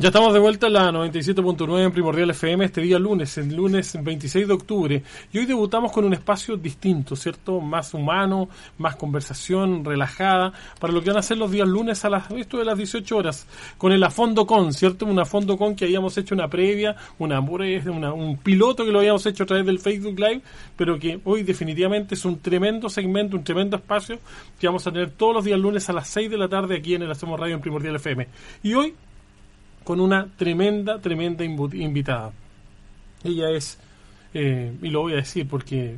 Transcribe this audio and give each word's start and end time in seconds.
Ya 0.00 0.10
estamos 0.10 0.32
de 0.32 0.38
vuelta 0.38 0.68
en 0.68 0.74
la 0.74 0.92
97.9 0.92 1.84
en 1.84 1.90
Primordial 1.90 2.30
FM 2.30 2.66
este 2.66 2.80
día 2.80 3.00
lunes, 3.00 3.36
el 3.36 3.52
lunes 3.52 3.98
26 4.00 4.46
de 4.46 4.54
octubre. 4.54 5.02
Y 5.32 5.38
hoy 5.38 5.46
debutamos 5.46 5.90
con 5.90 6.04
un 6.04 6.14
espacio 6.14 6.56
distinto, 6.56 7.16
¿cierto? 7.16 7.60
Más 7.60 7.94
humano, 7.94 8.48
más 8.78 8.94
conversación, 8.94 9.84
relajada, 9.84 10.52
para 10.78 10.92
lo 10.92 11.02
que 11.02 11.10
van 11.10 11.18
a 11.18 11.22
ser 11.22 11.36
los 11.36 11.50
días 11.50 11.66
lunes 11.66 12.04
a 12.04 12.10
las, 12.10 12.30
esto 12.30 12.58
de 12.58 12.64
las 12.64 12.78
18 12.78 13.16
horas, 13.16 13.48
con 13.76 13.90
el 13.90 14.04
Afondo 14.04 14.46
Con, 14.46 14.72
¿cierto? 14.72 15.04
Un 15.04 15.18
Afondo 15.18 15.56
Con 15.56 15.74
que 15.74 15.86
habíamos 15.86 16.16
hecho 16.16 16.32
una 16.32 16.46
previa, 16.46 16.94
una, 17.18 17.40
una, 17.40 18.12
un 18.12 18.36
piloto 18.36 18.84
que 18.84 18.92
lo 18.92 19.00
habíamos 19.00 19.26
hecho 19.26 19.42
a 19.42 19.46
través 19.46 19.66
del 19.66 19.80
Facebook 19.80 20.16
Live, 20.16 20.42
pero 20.76 20.96
que 20.96 21.18
hoy 21.24 21.42
definitivamente 21.42 22.14
es 22.14 22.24
un 22.24 22.38
tremendo 22.38 22.88
segmento, 22.88 23.36
un 23.36 23.42
tremendo 23.42 23.76
espacio 23.76 24.20
que 24.60 24.68
vamos 24.68 24.86
a 24.86 24.92
tener 24.92 25.10
todos 25.10 25.34
los 25.34 25.44
días 25.44 25.58
lunes 25.58 25.88
a 25.88 25.92
las 25.92 26.06
6 26.06 26.30
de 26.30 26.38
la 26.38 26.46
tarde 26.46 26.76
aquí 26.76 26.94
en 26.94 27.02
el 27.02 27.10
Hacemos 27.10 27.40
Radio 27.40 27.56
en 27.56 27.60
Primordial 27.60 27.96
FM. 27.96 28.28
Y 28.62 28.74
hoy 28.74 28.94
con 29.88 30.00
una 30.00 30.28
tremenda, 30.36 31.00
tremenda 31.00 31.46
invitada. 31.46 32.30
Ella 33.24 33.48
es, 33.48 33.78
eh, 34.34 34.70
y 34.82 34.88
lo 34.90 35.00
voy 35.00 35.14
a 35.14 35.16
decir 35.16 35.48
porque 35.48 35.96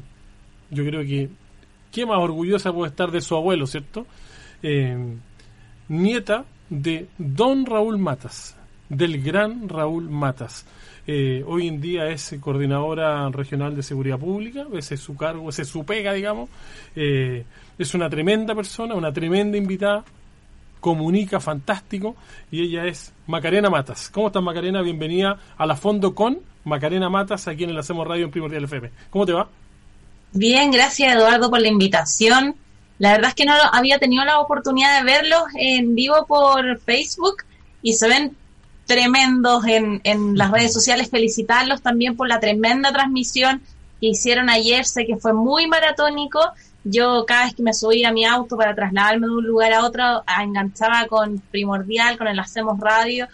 yo 0.71 0.85
creo 0.85 1.01
que, 1.01 1.29
¿qué 1.91 2.07
más 2.07 2.19
orgullosa 2.19 2.73
puede 2.73 2.91
estar 2.91 3.11
de 3.11 3.21
su 3.21 3.35
abuelo, 3.35 3.67
cierto? 3.67 4.07
Eh, 4.63 4.97
nieta 5.89 6.45
de 6.69 7.09
don 7.19 7.67
Raúl 7.67 7.99
Matas, 7.99 8.57
del 8.89 9.21
gran 9.21 9.69
Raúl 9.69 10.09
Matas. 10.09 10.67
Eh, 11.05 11.43
hoy 11.45 11.67
en 11.67 11.81
día 11.81 12.07
es 12.11 12.37
coordinadora 12.41 13.29
regional 13.31 13.75
de 13.75 13.83
seguridad 13.83 14.21
pública, 14.21 14.69
ese 14.73 14.95
es 14.95 15.01
su 15.01 15.17
cargo, 15.17 15.49
ese 15.49 15.63
es 15.63 15.69
su 15.69 15.85
pega, 15.85 16.13
digamos. 16.13 16.49
es 16.95 17.95
una 17.95 18.09
tremenda 18.09 18.55
persona, 18.55 18.95
una 18.95 19.13
tremenda 19.13 19.59
invitada, 19.59 20.05
comunica 20.81 21.41
fantástico 21.41 22.17
y 22.51 22.63
ella 22.63 22.87
es 22.87 23.13
Macarena 23.27 23.71
Matas. 23.71 24.11
¿Cómo 24.11 24.29
estás 24.29 24.43
Macarena? 24.43 24.83
Bienvenida 24.83 25.39
a 25.57 25.67
la 25.67 25.77
Fondo 25.77 26.15
con 26.15 26.41
Macarena 26.65 27.09
Matas 27.09 27.47
aquí 27.49 27.65
en 27.65 27.71
el 27.71 27.79
Hacemos 27.79 28.07
Radio 28.07 28.25
en 28.25 28.31
Primordial 28.31 28.65
FM. 28.65 28.91
¿Cómo 29.11 29.27
te 29.27 29.33
va? 29.33 29.49
Bien, 30.33 30.71
gracias 30.71 31.15
Eduardo 31.15 31.51
por 31.51 31.61
la 31.61 31.69
invitación. 31.69 32.57
La 32.99 33.13
verdad 33.13 33.29
es 33.31 33.35
que 33.35 33.45
no 33.45 33.55
había 33.73 33.99
tenido 33.99 34.25
la 34.25 34.41
oportunidad 34.41 34.99
de 34.99 35.05
verlos 35.05 35.43
en 35.59 35.95
vivo 35.95 36.27
por 36.27 36.79
Facebook 36.81 37.45
y 37.83 37.95
se 37.95 38.09
ven 38.09 38.37
tremendos 38.87 39.65
en, 39.67 40.01
en 40.05 40.37
las 40.37 40.51
redes 40.51 40.73
sociales. 40.73 41.11
Felicitarlos 41.11 41.83
también 41.83 42.17
por 42.17 42.29
la 42.29 42.41
tremenda 42.41 42.93
transmisión 42.93 43.63
que 44.01 44.09
hicieron 44.09 44.51
ayer. 44.51 44.85
Sé 44.85 45.07
que 45.07 45.17
fue 45.17 45.33
muy 45.33 45.67
maratónico 45.67 46.41
yo 46.85 47.25
cada 47.27 47.45
vez 47.45 47.55
que 47.55 47.63
me 47.63 47.75
subía 47.75 48.09
a 48.09 48.13
mi 48.13 48.25
auto 48.25 48.57
para 48.57 48.75
trasladarme 48.75 49.27
de 49.27 49.33
un 49.33 49.47
lugar 49.47 49.73
a 49.73 49.85
otro, 49.85 50.25
enganchaba 50.41 51.07
con 51.07 51.39
Primordial, 51.51 52.17
con 52.17 52.29
el 52.29 52.39
Hacemos 52.39 52.81
Radio. 52.81 53.29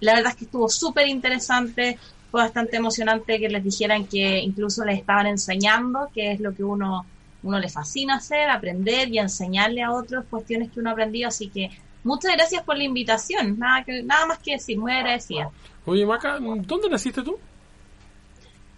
La 0.00 0.14
verdad 0.14 0.32
es 0.32 0.36
que 0.36 0.44
estuvo 0.44 0.68
súper 0.68 1.08
interesante, 1.08 1.98
fue 2.30 2.42
bastante 2.42 2.76
emocionante 2.76 3.38
que 3.38 3.48
les 3.48 3.64
dijeran 3.64 4.06
que 4.06 4.40
incluso 4.40 4.84
les 4.84 4.98
estaban 4.98 5.26
enseñando, 5.26 6.10
que 6.14 6.32
es 6.32 6.40
lo 6.40 6.54
que 6.54 6.64
uno, 6.64 7.06
uno 7.42 7.58
le 7.58 7.68
fascina 7.70 8.16
hacer, 8.16 8.50
aprender 8.50 9.08
y 9.08 9.18
enseñarle 9.18 9.82
a 9.82 9.92
otros 9.92 10.24
cuestiones 10.28 10.70
que 10.70 10.80
uno 10.80 10.90
ha 10.90 10.92
aprendido. 10.92 11.28
Así 11.28 11.48
que 11.48 11.70
muchas 12.02 12.32
gracias 12.32 12.62
por 12.64 12.76
la 12.76 12.84
invitación, 12.84 13.58
nada, 13.58 13.82
que, 13.84 14.02
nada 14.02 14.26
más 14.26 14.40
que 14.40 14.52
decir, 14.52 14.78
muy 14.78 14.92
agradecida. 14.92 15.48
Oye, 15.86 16.04
Maca, 16.04 16.38
¿dónde 16.38 16.88
naciste 16.90 17.22
tú? 17.22 17.38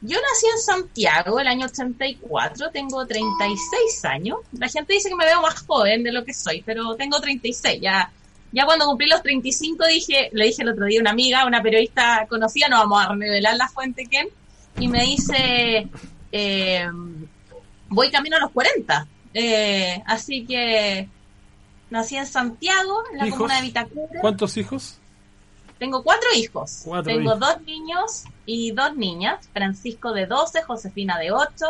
Yo 0.03 0.19
nací 0.21 0.47
en 0.53 0.59
Santiago 0.59 1.41
el 1.41 1.49
año 1.49 1.67
84, 1.67 2.71
tengo 2.71 3.07
36 3.07 4.05
años. 4.05 4.39
La 4.53 4.69
gente 4.69 4.93
dice 4.93 5.09
que 5.09 5.17
me 5.17 5.25
veo 5.25 5.41
más 5.41 5.67
joven 5.67 6.03
de 6.03 6.13
lo 6.13 6.25
que 6.25 6.35
soy, 6.35 6.63
pero 6.63 6.95
tengo 6.97 7.19
36. 7.19 7.81
Ya, 7.81 8.11
ya 8.53 8.67
cuando 8.67 8.87
cumplí 8.87 9.09
los 9.09 9.23
35 9.23 9.87
dije, 9.87 10.29
le 10.33 10.47
dije 10.47 10.63
el 10.63 10.69
otro 10.69 10.85
día 10.85 11.01
a 11.01 11.03
una 11.03 11.11
amiga, 11.11 11.47
una 11.47 11.63
periodista 11.63 12.27
conocida, 12.29 12.69
no 12.69 12.77
vamos 12.77 13.07
a 13.07 13.15
revelar 13.15 13.57
la 13.57 13.69
fuente 13.69 14.07
quién, 14.07 14.29
y 14.79 14.89
me 14.89 15.03
dice, 15.03 15.89
eh, 16.31 16.87
voy 17.89 18.11
camino 18.11 18.37
a 18.37 18.41
los 18.41 18.51
40. 18.51 19.09
Eh, 19.33 20.03
así 20.07 20.45
que 20.47 21.09
nací 21.91 22.17
en 22.17 22.27
Santiago, 22.27 23.03
en 23.13 23.19
la 23.19 23.31
comuna 23.31 23.57
de 23.57 23.63
Vitacura. 23.63 24.21
¿Cuántos 24.21 24.57
hijos? 24.59 24.99
Tengo 25.79 26.03
cuatro 26.03 26.29
hijos. 26.35 26.85
Tengo 27.05 27.37
dos 27.37 27.61
niños 27.63 28.25
y 28.47 28.71
dos 28.71 28.97
niñas. 28.97 29.49
Francisco 29.53 30.13
de 30.13 30.27
12, 30.27 30.63
Josefina 30.63 31.19
de 31.19 31.33
8, 31.33 31.67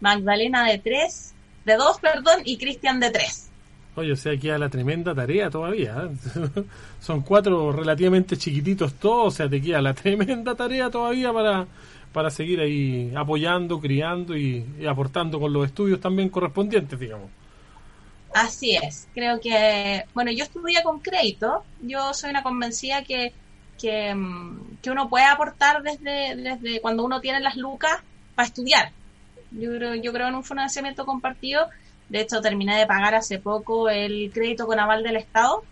Magdalena 0.00 0.64
de 0.64 0.78
3, 0.78 1.34
de 1.64 1.76
2, 1.76 2.00
perdón, 2.00 2.42
y 2.44 2.56
Cristian 2.56 3.00
de 3.00 3.10
3. 3.10 3.50
Oye, 3.94 4.12
o 4.12 4.16
sea, 4.16 4.36
queda 4.38 4.58
la 4.58 4.70
tremenda 4.70 5.14
tarea 5.14 5.50
todavía. 5.50 6.08
¿eh? 6.08 6.62
Son 7.00 7.20
cuatro 7.20 7.72
relativamente 7.72 8.38
chiquititos 8.38 8.94
todos, 8.94 9.34
o 9.34 9.36
sea, 9.36 9.50
te 9.50 9.60
queda 9.60 9.82
la 9.82 9.92
tremenda 9.94 10.54
tarea 10.54 10.88
todavía 10.88 11.32
para, 11.32 11.66
para 12.12 12.30
seguir 12.30 12.60
ahí 12.60 13.12
apoyando, 13.14 13.80
criando 13.80 14.36
y, 14.36 14.64
y 14.80 14.86
aportando 14.86 15.38
con 15.38 15.52
los 15.52 15.66
estudios 15.66 16.00
también 16.00 16.30
correspondientes, 16.30 16.98
digamos. 16.98 17.28
Así 18.34 18.74
es, 18.74 19.08
creo 19.12 19.38
que, 19.40 20.06
bueno, 20.14 20.30
yo 20.30 20.44
estudié 20.44 20.82
con 20.82 21.00
crédito, 21.00 21.64
yo 21.82 22.14
soy 22.14 22.30
una 22.30 22.42
convencida 22.42 23.04
que 23.04 23.34
Mm, 23.90 24.71
que, 24.82 24.90
uno 24.90 25.08
puede 25.08 25.24
aportar 25.24 25.82
desde, 25.82 26.36
desde 26.36 26.80
cuando 26.80 27.04
uno 27.04 27.20
tiene 27.20 27.40
las 27.40 27.56
lucas 27.56 28.00
para 28.34 28.46
estudiar. 28.46 28.92
Yo 29.52 29.70
creo, 29.76 29.94
yo 29.94 30.12
creo 30.12 30.28
en 30.28 30.34
un 30.34 30.44
financiamiento 30.44 31.04
compartido. 31.06 31.68
De 32.08 32.20
hecho, 32.20 32.40
terminé 32.40 32.78
de 32.78 32.86
pagar 32.86 33.14
hace 33.14 33.38
poco 33.38 33.88
el 33.88 34.30
crédito 34.32 34.66
con 34.66 34.78
aval 34.78 35.02
del 35.02 35.16
Estado. 35.16 35.62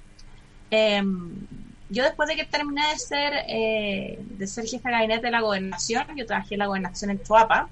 Em, 0.70 1.34
yo 1.88 2.04
después 2.04 2.28
de 2.28 2.36
que 2.36 2.44
terminé 2.44 2.86
de 2.88 2.98
ser 2.98 3.32
eh, 3.48 4.18
de 4.20 4.46
ser 4.46 4.64
jefe 4.64 4.88
de 4.88 4.94
gabinete 4.94 5.26
de 5.26 5.32
la 5.32 5.40
gobernación, 5.40 6.04
yo 6.16 6.24
trabajé 6.24 6.54
en 6.54 6.60
la 6.60 6.66
gobernación 6.66 7.10
en 7.10 7.22
Chuapa, 7.22 7.68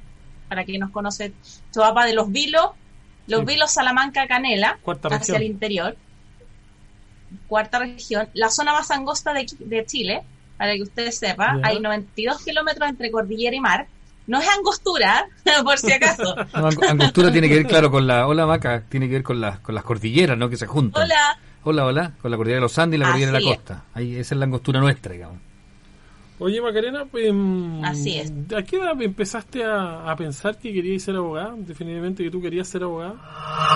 para 0.48 0.64
quien 0.64 0.80
nos 0.80 0.90
conoce, 0.90 1.32
Chuapa 1.72 2.04
de 2.04 2.14
los 2.14 2.32
Vilos, 2.32 2.70
los 3.26 3.44
Vilos 3.44 3.70
Salamanca 3.70 4.26
Canela, 4.26 4.78
hacia 5.10 5.36
el 5.36 5.44
interior 5.44 5.96
cuarta 7.46 7.78
región, 7.78 8.28
la 8.34 8.50
zona 8.50 8.72
más 8.72 8.90
angosta 8.90 9.32
de, 9.32 9.86
Chile, 9.86 10.22
para 10.58 10.74
que 10.74 10.82
ustedes 10.82 11.16
sepan, 11.16 11.64
hay 11.64 11.80
92 11.80 12.44
kilómetros 12.44 12.88
entre 12.88 13.10
cordillera 13.10 13.56
y 13.56 13.60
mar. 13.60 13.86
No 14.26 14.38
es 14.40 14.48
angostura, 14.48 15.26
por 15.64 15.78
si 15.78 15.90
acaso. 15.92 16.34
angostura 16.52 17.32
tiene 17.32 17.48
que 17.48 17.54
ver, 17.54 17.66
claro, 17.66 17.90
con 17.90 18.06
la... 18.06 18.26
Hola, 18.26 18.44
Maca, 18.44 18.82
tiene 18.86 19.06
que 19.06 19.14
ver 19.14 19.22
con, 19.22 19.40
las 19.40 19.60
con 19.60 19.74
las 19.74 19.84
cordilleras, 19.84 20.36
¿no? 20.36 20.50
Que 20.50 20.58
se 20.58 20.66
juntan. 20.66 21.04
Hola. 21.04 21.38
Hola, 21.64 21.86
hola, 21.86 22.12
con 22.20 22.30
la 22.30 22.36
cordillera 22.36 22.58
de 22.58 22.62
los 22.62 22.78
Andes 22.78 22.98
y 22.98 23.00
la 23.00 23.06
cordillera 23.06 23.32
de 23.32 23.40
la 23.40 23.54
costa. 23.54 23.84
Ahí, 23.94 24.16
esa 24.16 24.34
es 24.34 24.38
la 24.38 24.44
angostura 24.44 24.80
nuestra, 24.80 25.12
digamos. 25.12 25.38
Oye, 26.40 26.60
Macarena, 26.60 27.04
pues, 27.04 27.32
mm, 27.32 27.84
Así 27.84 28.18
es. 28.18 28.32
¿a 28.56 28.62
qué 28.62 28.76
edad 28.76 29.00
empezaste 29.00 29.64
a, 29.64 30.10
a 30.10 30.14
pensar 30.16 30.58
que 30.58 30.72
querías 30.72 31.02
ser 31.02 31.16
abogada? 31.16 31.54
Definitivamente 31.56 32.22
que 32.22 32.30
tú 32.30 32.40
querías 32.40 32.68
ser 32.68 32.82
abogada. 32.84 33.14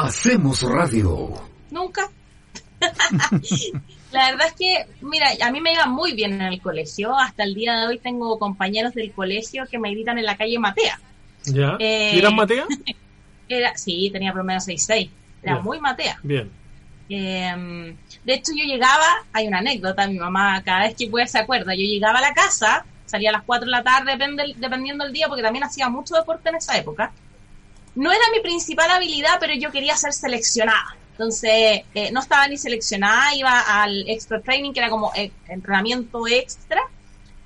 Hacemos 0.05 0.63
radio. 0.63 1.33
Nunca. 1.71 2.09
la 4.13 4.31
verdad 4.31 4.47
es 4.47 4.53
que, 4.55 4.87
mira, 5.01 5.29
a 5.41 5.51
mí 5.51 5.61
me 5.61 5.73
iba 5.73 5.87
muy 5.87 6.13
bien 6.13 6.35
en 6.35 6.43
el 6.43 6.61
colegio. 6.61 7.17
Hasta 7.19 7.45
el 7.45 7.55
día 7.55 7.75
de 7.77 7.87
hoy 7.87 7.99
tengo 7.99 8.39
compañeros 8.39 8.95
del 8.95 9.13
colegio 9.13 9.65
que 9.71 9.79
me 9.79 9.91
gritan 9.91 10.19
en 10.19 10.25
la 10.25 10.37
calle 10.37 10.59
Matea. 10.59 11.01
¿Ya? 11.45 11.77
Eh, 11.79 12.13
¿Y 12.15 12.19
eras 12.19 12.35
Matea? 12.35 12.67
Era, 13.49 13.77
sí, 13.77 14.09
tenía 14.13 14.33
promedio 14.33 14.61
6-6. 14.61 15.11
Era 15.43 15.61
muy 15.61 15.81
Matea. 15.81 16.19
Bien. 16.23 16.51
Eh, 17.09 17.95
de 18.25 18.35
hecho, 18.35 18.53
yo 18.57 18.65
llegaba, 18.65 19.07
hay 19.33 19.47
una 19.49 19.59
anécdota, 19.59 20.07
mi 20.07 20.19
mamá 20.19 20.63
cada 20.65 20.85
vez 20.85 20.95
que 20.97 21.09
puede 21.09 21.27
se 21.27 21.39
acuerda, 21.39 21.75
yo 21.75 21.83
llegaba 21.83 22.19
a 22.19 22.23
la 22.23 22.33
casa, 22.33 22.87
salía 23.05 23.31
a 23.31 23.33
las 23.33 23.43
4 23.43 23.67
de 23.67 23.71
la 23.71 23.83
tarde, 23.83 24.13
depende, 24.13 24.55
dependiendo 24.57 25.05
del 25.05 25.13
día, 25.13 25.29
porque 25.29 25.43
también 25.43 25.65
hacía 25.65 25.89
mucho 25.89 26.15
deporte 26.15 26.49
en 26.49 26.57
esa 26.57 26.79
época. 26.79 27.13
No 27.95 28.11
era 28.11 28.23
mi 28.35 28.41
principal 28.41 28.91
habilidad, 28.91 29.37
pero 29.39 29.53
yo 29.55 29.71
quería 29.71 29.97
ser 29.97 30.13
seleccionada. 30.13 30.97
Entonces, 31.13 31.83
eh, 31.95 32.11
no 32.13 32.21
estaba 32.21 32.49
ni 32.49 32.57
seleccionada, 32.57 33.35
iba 33.35 33.61
al 33.61 34.09
extra 34.09 34.41
training, 34.41 34.73
que 34.73 34.81
era 34.81 34.91
como 34.91 35.13
eh, 35.15 35.31
entrenamiento 35.49 36.27
extra, 36.27 36.81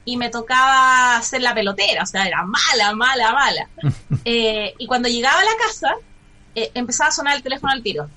y 0.06 0.16
me 0.16 0.30
tocaba 0.30 1.20
ser 1.20 1.42
la 1.42 1.52
pelotera, 1.52 2.04
o 2.04 2.06
sea, 2.06 2.26
era 2.26 2.42
mala, 2.44 2.94
mala, 2.94 3.32
mala. 3.32 3.68
Eh, 4.28 4.74
y 4.78 4.86
cuando 4.88 5.08
llegaba 5.08 5.38
a 5.38 5.44
la 5.44 5.56
casa, 5.56 5.94
eh, 6.56 6.72
empezaba 6.74 7.10
a 7.10 7.12
sonar 7.12 7.36
el 7.36 7.44
teléfono 7.44 7.72
al 7.72 7.82
tiro. 7.82 8.08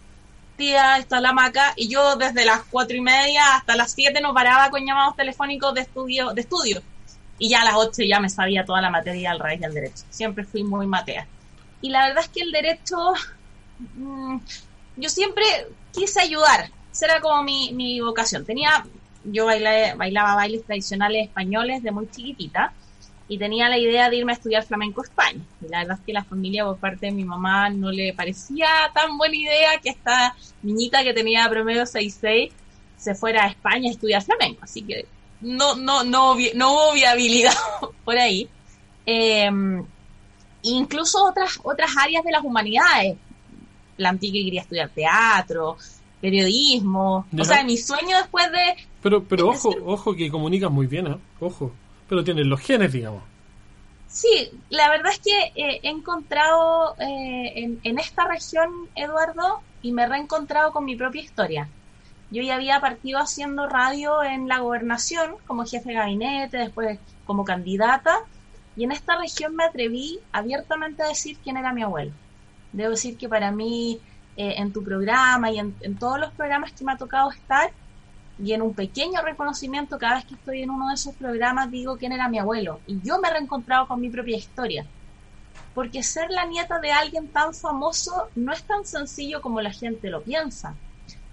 Tía, 0.57 0.97
está 0.97 1.21
la 1.21 1.33
maca, 1.33 1.73
y 1.75 1.87
yo 1.87 2.15
desde 2.15 2.45
las 2.45 2.61
cuatro 2.63 2.97
y 2.97 3.01
media 3.01 3.57
hasta 3.57 3.75
las 3.75 3.91
siete 3.91 4.19
no 4.19 4.33
paraba 4.33 4.71
con 4.71 4.83
llamados 4.83 5.15
telefónicos 5.15 5.75
de 5.75 5.81
estudio, 5.81 6.31
de 6.33 6.41
estudio. 6.41 6.81
Y 7.37 7.49
ya 7.49 7.61
a 7.61 7.65
las 7.65 7.75
ocho 7.75 8.01
ya 8.01 8.19
me 8.19 8.29
sabía 8.29 8.65
toda 8.65 8.81
la 8.81 8.89
materia 8.89 9.29
al 9.29 9.39
raíz 9.39 9.61
del 9.61 9.73
derecho. 9.73 10.03
Siempre 10.09 10.45
fui 10.45 10.63
muy 10.63 10.87
matea. 10.87 11.27
Y 11.81 11.89
la 11.89 12.07
verdad 12.07 12.23
es 12.23 12.29
que 12.29 12.41
el 12.41 12.51
derecho, 12.51 13.13
mmm, 13.95 14.37
yo 14.99 15.09
siempre 15.09 15.45
quise 15.93 16.21
ayudar. 16.21 16.69
Esa 16.91 17.05
era 17.05 17.21
como 17.21 17.43
mi, 17.43 17.71
mi 17.73 18.01
vocación. 18.01 18.45
Tenía, 18.45 18.85
yo 19.23 19.45
bailaba 19.45 20.35
bailes 20.35 20.65
tradicionales 20.65 21.27
españoles 21.27 21.81
de 21.83 21.91
muy 21.91 22.09
chiquitita 22.09 22.73
y 23.27 23.37
tenía 23.37 23.69
la 23.69 23.77
idea 23.77 24.09
de 24.09 24.17
irme 24.17 24.33
a 24.33 24.35
estudiar 24.35 24.63
flamenco 24.63 25.01
a 25.01 25.05
España. 25.05 25.41
Y 25.61 25.69
la 25.69 25.79
verdad 25.79 25.97
es 25.99 26.05
que 26.05 26.13
la 26.13 26.23
familia 26.23 26.65
por 26.65 26.77
parte 26.77 27.05
de 27.05 27.11
mi 27.11 27.23
mamá 27.23 27.69
no 27.69 27.91
le 27.91 28.13
parecía 28.13 28.67
tan 28.93 29.17
buena 29.17 29.35
idea 29.35 29.77
que 29.81 29.89
esta 29.89 30.35
niñita 30.63 31.03
que 31.03 31.13
tenía 31.13 31.47
promedio 31.47 31.83
6-6 31.83 32.51
se 32.97 33.15
fuera 33.15 33.45
a 33.45 33.47
España 33.47 33.89
a 33.89 33.93
estudiar 33.93 34.23
flamenco. 34.23 34.61
Así 34.63 34.81
que 34.81 35.05
no, 35.41 35.75
no, 35.75 36.03
no, 36.03 36.35
no 36.55 36.73
hubo 36.73 36.93
viabilidad 36.93 37.53
por 38.03 38.17
ahí. 38.17 38.49
Eh, 39.05 39.49
incluso 40.63 41.23
otras, 41.23 41.59
otras 41.63 41.91
áreas 41.97 42.23
de 42.23 42.31
las 42.31 42.43
humanidades. 42.43 43.17
La 43.99 44.09
antigua 44.09 44.41
quería 44.43 44.61
estudiar 44.61 44.89
teatro, 44.89 45.77
periodismo. 46.19 47.25
Ya. 47.31 47.41
O 47.41 47.45
sea, 47.45 47.63
mi 47.63 47.77
sueño 47.77 48.17
después 48.17 48.51
de... 48.51 48.75
Pero, 49.01 49.23
pero 49.23 49.49
ojo, 49.51 49.69
ojo 49.85 50.15
que 50.15 50.29
comunicas 50.29 50.71
muy 50.71 50.87
bien, 50.87 51.07
¿eh? 51.07 51.17
Ojo. 51.39 51.71
Pero 52.07 52.23
tienes 52.23 52.47
los 52.47 52.59
genes, 52.59 52.91
digamos. 52.91 53.23
Sí, 54.07 54.49
la 54.69 54.89
verdad 54.89 55.11
es 55.11 55.19
que 55.19 55.51
eh, 55.55 55.79
he 55.83 55.89
encontrado 55.89 56.95
eh, 56.97 57.53
en, 57.55 57.79
en 57.83 57.99
esta 57.99 58.27
región, 58.27 58.89
Eduardo, 58.95 59.61
y 59.83 59.91
me 59.91 60.03
he 60.03 60.07
reencontrado 60.07 60.71
con 60.71 60.85
mi 60.85 60.95
propia 60.95 61.21
historia. 61.21 61.69
Yo 62.31 62.41
ya 62.41 62.55
había 62.55 62.79
partido 62.79 63.19
haciendo 63.19 63.67
radio 63.67 64.23
en 64.23 64.47
la 64.47 64.59
gobernación 64.59 65.35
como 65.47 65.65
jefe 65.65 65.89
de 65.89 65.95
gabinete, 65.95 66.57
después 66.57 66.99
como 67.25 67.43
candidata, 67.43 68.19
y 68.75 68.83
en 68.83 68.91
esta 68.91 69.17
región 69.17 69.55
me 69.55 69.65
atreví 69.65 70.19
abiertamente 70.31 71.03
a 71.03 71.07
decir 71.07 71.37
quién 71.43 71.57
era 71.57 71.73
mi 71.73 71.83
abuelo. 71.83 72.11
Debo 72.71 72.91
decir 72.91 73.17
que 73.17 73.27
para 73.27 73.51
mí, 73.51 73.99
eh, 74.37 74.55
en 74.57 74.71
tu 74.71 74.83
programa 74.83 75.51
y 75.51 75.59
en, 75.59 75.75
en 75.81 75.97
todos 75.97 76.19
los 76.19 76.31
programas 76.31 76.71
que 76.73 76.83
me 76.83 76.93
ha 76.93 76.97
tocado 76.97 77.31
estar, 77.31 77.71
y 78.41 78.53
en 78.53 78.61
un 78.61 78.73
pequeño 78.73 79.21
reconocimiento 79.21 79.99
cada 79.99 80.15
vez 80.15 80.25
que 80.25 80.35
estoy 80.35 80.61
en 80.61 80.69
uno 80.69 80.87
de 80.87 80.93
esos 80.93 81.13
programas 81.15 81.69
digo 81.69 81.97
quién 81.97 82.13
era 82.13 82.29
mi 82.29 82.39
abuelo. 82.39 82.79
Y 82.87 83.01
yo 83.01 83.19
me 83.19 83.27
he 83.27 83.31
reencontrado 83.31 83.87
con 83.87 83.99
mi 83.99 84.09
propia 84.09 84.37
historia. 84.37 84.85
Porque 85.75 86.03
ser 86.03 86.29
la 86.31 86.45
nieta 86.45 86.79
de 86.79 86.91
alguien 86.91 87.27
tan 87.27 87.53
famoso 87.53 88.29
no 88.35 88.53
es 88.53 88.63
tan 88.63 88.85
sencillo 88.85 89.41
como 89.41 89.61
la 89.61 89.71
gente 89.71 90.09
lo 90.09 90.21
piensa. 90.21 90.73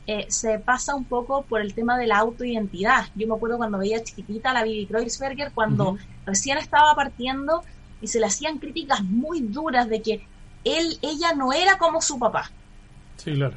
Eh, 0.08 0.26
se 0.28 0.58
pasa 0.58 0.94
un 0.94 1.04
poco 1.04 1.42
por 1.42 1.60
el 1.60 1.74
tema 1.74 1.96
de 1.96 2.06
la 2.06 2.18
autoidentidad. 2.18 3.06
Yo 3.14 3.26
me 3.26 3.34
acuerdo 3.34 3.56
cuando 3.56 3.78
veía 3.78 4.02
chiquitita 4.02 4.50
a 4.50 4.54
la 4.54 4.64
Bibi 4.64 4.86
Kreuzberger, 4.86 5.52
cuando 5.52 5.96
recién 6.24 6.58
estaba 6.58 6.94
partiendo 6.94 7.62
y 8.00 8.08
se 8.08 8.20
le 8.20 8.26
hacían 8.26 8.58
críticas 8.58 9.02
muy 9.02 9.40
duras 9.40 9.88
de 9.88 10.02
que 10.02 10.26
él, 10.66 10.98
ella 11.02 11.32
no 11.34 11.52
era 11.52 11.78
como 11.78 12.02
su 12.02 12.18
papá. 12.18 12.50
Sí, 13.16 13.32
claro. 13.34 13.56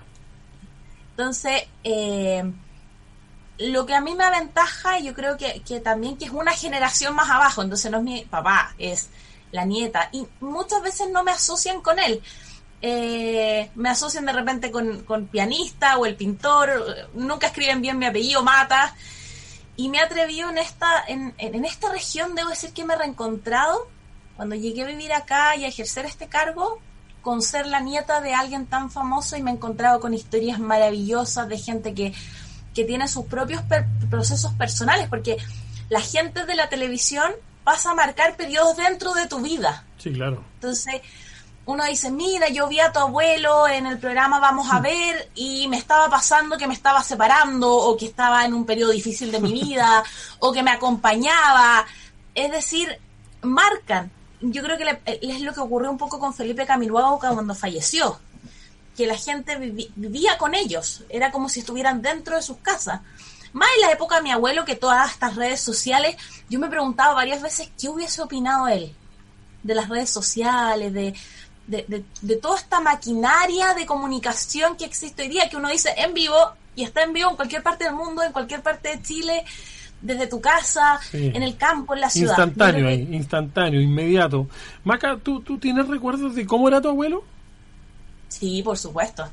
Entonces, 1.11 1.63
eh, 1.83 2.44
lo 3.57 3.85
que 3.85 3.94
a 3.94 4.01
mí 4.01 4.15
me 4.15 4.23
aventaja, 4.23 5.00
yo 5.00 5.13
creo 5.13 5.35
que, 5.35 5.61
que 5.67 5.79
también 5.81 6.17
que 6.17 6.25
es 6.25 6.31
una 6.31 6.53
generación 6.53 7.15
más 7.15 7.29
abajo, 7.29 7.61
entonces 7.61 7.91
no 7.91 7.97
es 7.97 8.03
mi 8.03 8.21
papá, 8.25 8.73
es 8.77 9.09
la 9.51 9.65
nieta, 9.65 10.09
y 10.11 10.27
muchas 10.39 10.81
veces 10.81 11.09
no 11.09 11.23
me 11.23 11.31
asocian 11.31 11.81
con 11.81 12.00
él. 12.00 12.21
Eh, 12.81 13.69
me 13.75 13.89
asocian 13.89 14.25
de 14.25 14.31
repente 14.31 14.71
con, 14.71 15.03
con 15.03 15.27
pianista 15.27 15.97
o 15.97 16.05
el 16.05 16.15
pintor, 16.15 17.09
nunca 17.13 17.47
escriben 17.47 17.81
bien 17.81 17.97
mi 17.97 18.05
apellido, 18.05 18.41
Mata, 18.44 18.95
y 19.75 19.89
me 19.89 19.97
he 19.97 20.01
atrevido 20.01 20.50
en 20.50 20.57
esta, 20.57 21.03
en, 21.07 21.33
en 21.38 21.55
en 21.55 21.65
esta 21.65 21.91
región, 21.91 22.35
debo 22.35 22.50
decir 22.50 22.71
que 22.71 22.85
me 22.85 22.94
he 22.94 22.97
reencontrado 22.97 23.89
cuando 24.38 24.55
llegué 24.55 24.83
a 24.83 24.85
vivir 24.85 25.12
acá 25.12 25.57
y 25.57 25.65
a 25.65 25.67
ejercer 25.67 26.05
este 26.05 26.27
cargo, 26.27 26.79
con 27.21 27.42
ser 27.42 27.66
la 27.68 27.80
nieta 27.81 28.21
de 28.21 28.33
alguien 28.33 28.66
tan 28.66 28.89
famoso 28.92 29.36
y 29.38 29.42
me 29.44 29.51
he 29.51 29.54
encontrado 29.54 30.00
con 30.00 30.13
historias 30.13 30.60
maravillosas 30.60 31.48
de 31.50 31.57
gente 31.57 31.94
que, 31.94 32.13
que 32.74 32.83
tiene 32.86 33.07
sus 33.07 33.25
propios 33.25 33.62
per- 33.63 33.86
procesos 34.10 34.54
personales, 34.54 35.07
porque 35.10 35.38
la 35.89 36.01
gente 36.01 36.45
de 36.45 36.56
la 36.56 36.69
televisión 36.69 37.31
pasa 37.63 37.92
a 37.92 37.95
marcar 37.95 38.36
periodos 38.36 38.77
dentro 38.77 39.13
de 39.13 39.27
tu 39.27 39.39
vida. 39.39 39.83
Sí, 39.98 40.12
claro. 40.13 40.44
Entonces, 40.56 41.01
uno 41.66 41.83
dice, 41.86 42.10
mira, 42.10 42.50
yo 42.50 42.68
vi 42.68 42.80
a 42.80 42.92
tu 42.92 42.98
abuelo 43.00 43.68
en 43.68 43.86
el 43.86 44.00
programa 44.00 44.39
Vamos 44.39 44.68
a 44.72 44.80
ver 44.80 45.30
y 45.36 45.68
me 45.68 45.77
estaba 45.77 46.10
pasando 46.10 46.57
que 46.57 46.65
me 46.68 46.74
estaba 46.74 47.04
separando 47.04 47.72
o 47.72 47.95
que 47.95 48.07
estaba 48.07 48.44
en 48.45 48.56
un 48.56 48.65
periodo 48.65 48.92
difícil 48.92 49.31
de 49.31 49.39
mi 49.39 49.54
vida 49.62 50.04
o 50.39 50.51
que 50.51 50.63
me 50.63 50.72
acompañaba. 50.72 51.86
Es 52.33 52.51
decir, 52.51 52.98
marcan. 53.44 54.10
Yo 54.41 54.63
creo 54.63 54.77
que 54.77 54.86
le- 54.86 55.01
es 55.06 55.41
lo 55.41 55.53
que 55.53 55.59
ocurrió 55.59 55.89
un 55.91 55.97
poco 55.97 56.19
con 56.19 56.33
Felipe 56.33 56.65
Camiluago 56.65 57.19
cuando 57.19 57.53
falleció. 57.56 58.19
Que 58.95 59.06
la 59.07 59.15
gente 59.18 59.56
vivía 59.57 60.38
con 60.38 60.56
ellos. 60.56 61.03
Era 61.09 61.31
como 61.31 61.47
si 61.50 61.62
estuvieran 61.62 62.01
dentro 62.01 62.36
de 62.36 62.41
sus 62.41 62.57
casas. 62.57 63.01
Más 63.53 63.69
en 63.75 63.81
la 63.81 63.91
época 63.91 64.18
de 64.18 64.21
mi 64.24 64.31
abuelo 64.31 64.65
que 64.65 64.75
todas 64.75 65.12
estas 65.12 65.36
redes 65.36 65.59
sociales, 65.62 66.15
yo 66.50 66.59
me 66.59 66.68
preguntaba 66.69 67.13
varias 67.15 67.41
veces 67.41 67.69
qué 67.80 67.89
hubiese 67.89 68.21
opinado 68.21 68.68
él 68.68 68.94
de 69.63 69.75
las 69.75 69.89
redes 69.89 70.09
sociales, 70.09 70.94
de, 70.94 71.13
de, 71.68 71.86
de- 71.88 72.06
de 72.21 72.36
toda 72.38 72.57
esta 72.57 72.80
maquinaria 72.80 73.74
de 73.74 73.86
comunicación 73.86 74.75
que 74.77 74.86
existe 74.86 75.24
hoy 75.24 75.30
día, 75.30 75.50
que 75.50 75.57
uno 75.57 75.69
dice 75.69 75.94
en 75.97 76.13
vivo 76.13 76.36
y 76.75 76.83
está 76.83 77.03
en 77.03 77.13
vivo 77.13 77.30
en 77.31 77.36
cualquier 77.36 77.63
parte 77.63 77.86
del 77.86 77.94
mundo, 77.95 78.21
en 78.24 78.31
cualquier 78.31 78.62
parte 78.62 78.89
de 78.95 79.01
Chile, 79.01 79.44
desde 80.01 80.28
tu 80.28 80.40
casa, 80.42 81.00
Sí. 81.12 81.31
en 81.34 81.44
el 81.44 81.57
campo, 81.57 81.94
en 81.94 82.01
la 82.01 82.10
ciudad. 82.10 82.38
Instantáneo 82.38 82.86
creo 82.86 82.98
que- 83.07 83.16
instantáneo, 83.16 83.82
inmediato. 83.82 84.48
Maca, 84.84 85.18
¿tú, 85.22 85.41
¿tú 85.41 85.58
tienes 85.58 85.88
recuerdos 85.88 86.36
de 86.36 86.46
cómo 86.46 86.68
era 86.68 86.79
tu 86.82 86.89
abuelo? 86.89 87.24
Sí, 88.27 88.62
por 88.63 88.77
supuesto. 88.77 89.27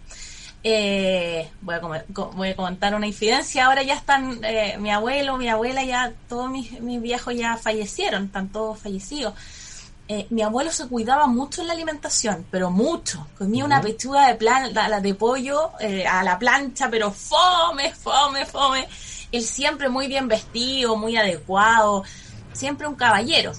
Eh, 0.65 1.49
voy, 1.61 1.75
a 1.77 1.81
com- 1.81 1.93
co- 2.13 2.33
voy 2.35 2.49
a 2.49 2.57
comentar 2.57 2.95
una 2.95 3.07
infidencia. 3.07 3.67
Ahora 3.67 3.83
ya 3.85 3.95
están 3.95 4.41
eh, 4.43 4.77
mi 4.81 4.91
abuelo, 4.91 5.37
mi 5.37 5.49
abuela, 5.49 5.85
ya 5.85 6.13
todos 6.29 6.51
mis, 6.51 6.81
mis 6.81 7.01
viejos 7.01 7.35
ya 7.37 7.57
fallecieron, 7.57 8.25
están 8.25 8.49
todos 8.49 8.79
fallecidos. 8.81 9.35
Eh, 10.09 10.27
mi 10.31 10.43
abuelo 10.43 10.71
se 10.73 10.87
cuidaba 10.89 11.27
mucho 11.27 11.61
en 11.63 11.69
la 11.69 11.75
alimentación, 11.75 12.47
pero 12.51 12.71
mucho. 12.71 13.27
Comía 13.39 13.65
una 13.65 13.81
pechuga 13.81 14.29
de, 14.29 14.35
plan, 14.37 14.73
la- 14.75 14.89
la 14.89 15.01
de 15.01 15.15
pollo 15.15 15.73
eh, 15.81 16.07
a 16.07 16.23
la 16.25 16.39
plancha, 16.39 16.89
pero 16.91 17.11
fome, 17.13 17.93
fome, 17.93 18.45
fome. 18.47 18.89
Él 19.33 19.43
siempre 19.43 19.89
muy 19.89 20.09
bien 20.09 20.29
vestido, 20.29 20.97
muy 20.97 21.17
adecuado, 21.17 22.05
siempre 22.53 22.87
un 22.87 22.95
caballero. 22.95 23.53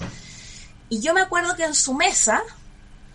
Y 0.88 1.00
yo 1.00 1.14
me 1.14 1.20
acuerdo 1.20 1.54
que 1.54 1.64
en 1.64 1.74
su 1.74 1.94
mesa, 1.94 2.42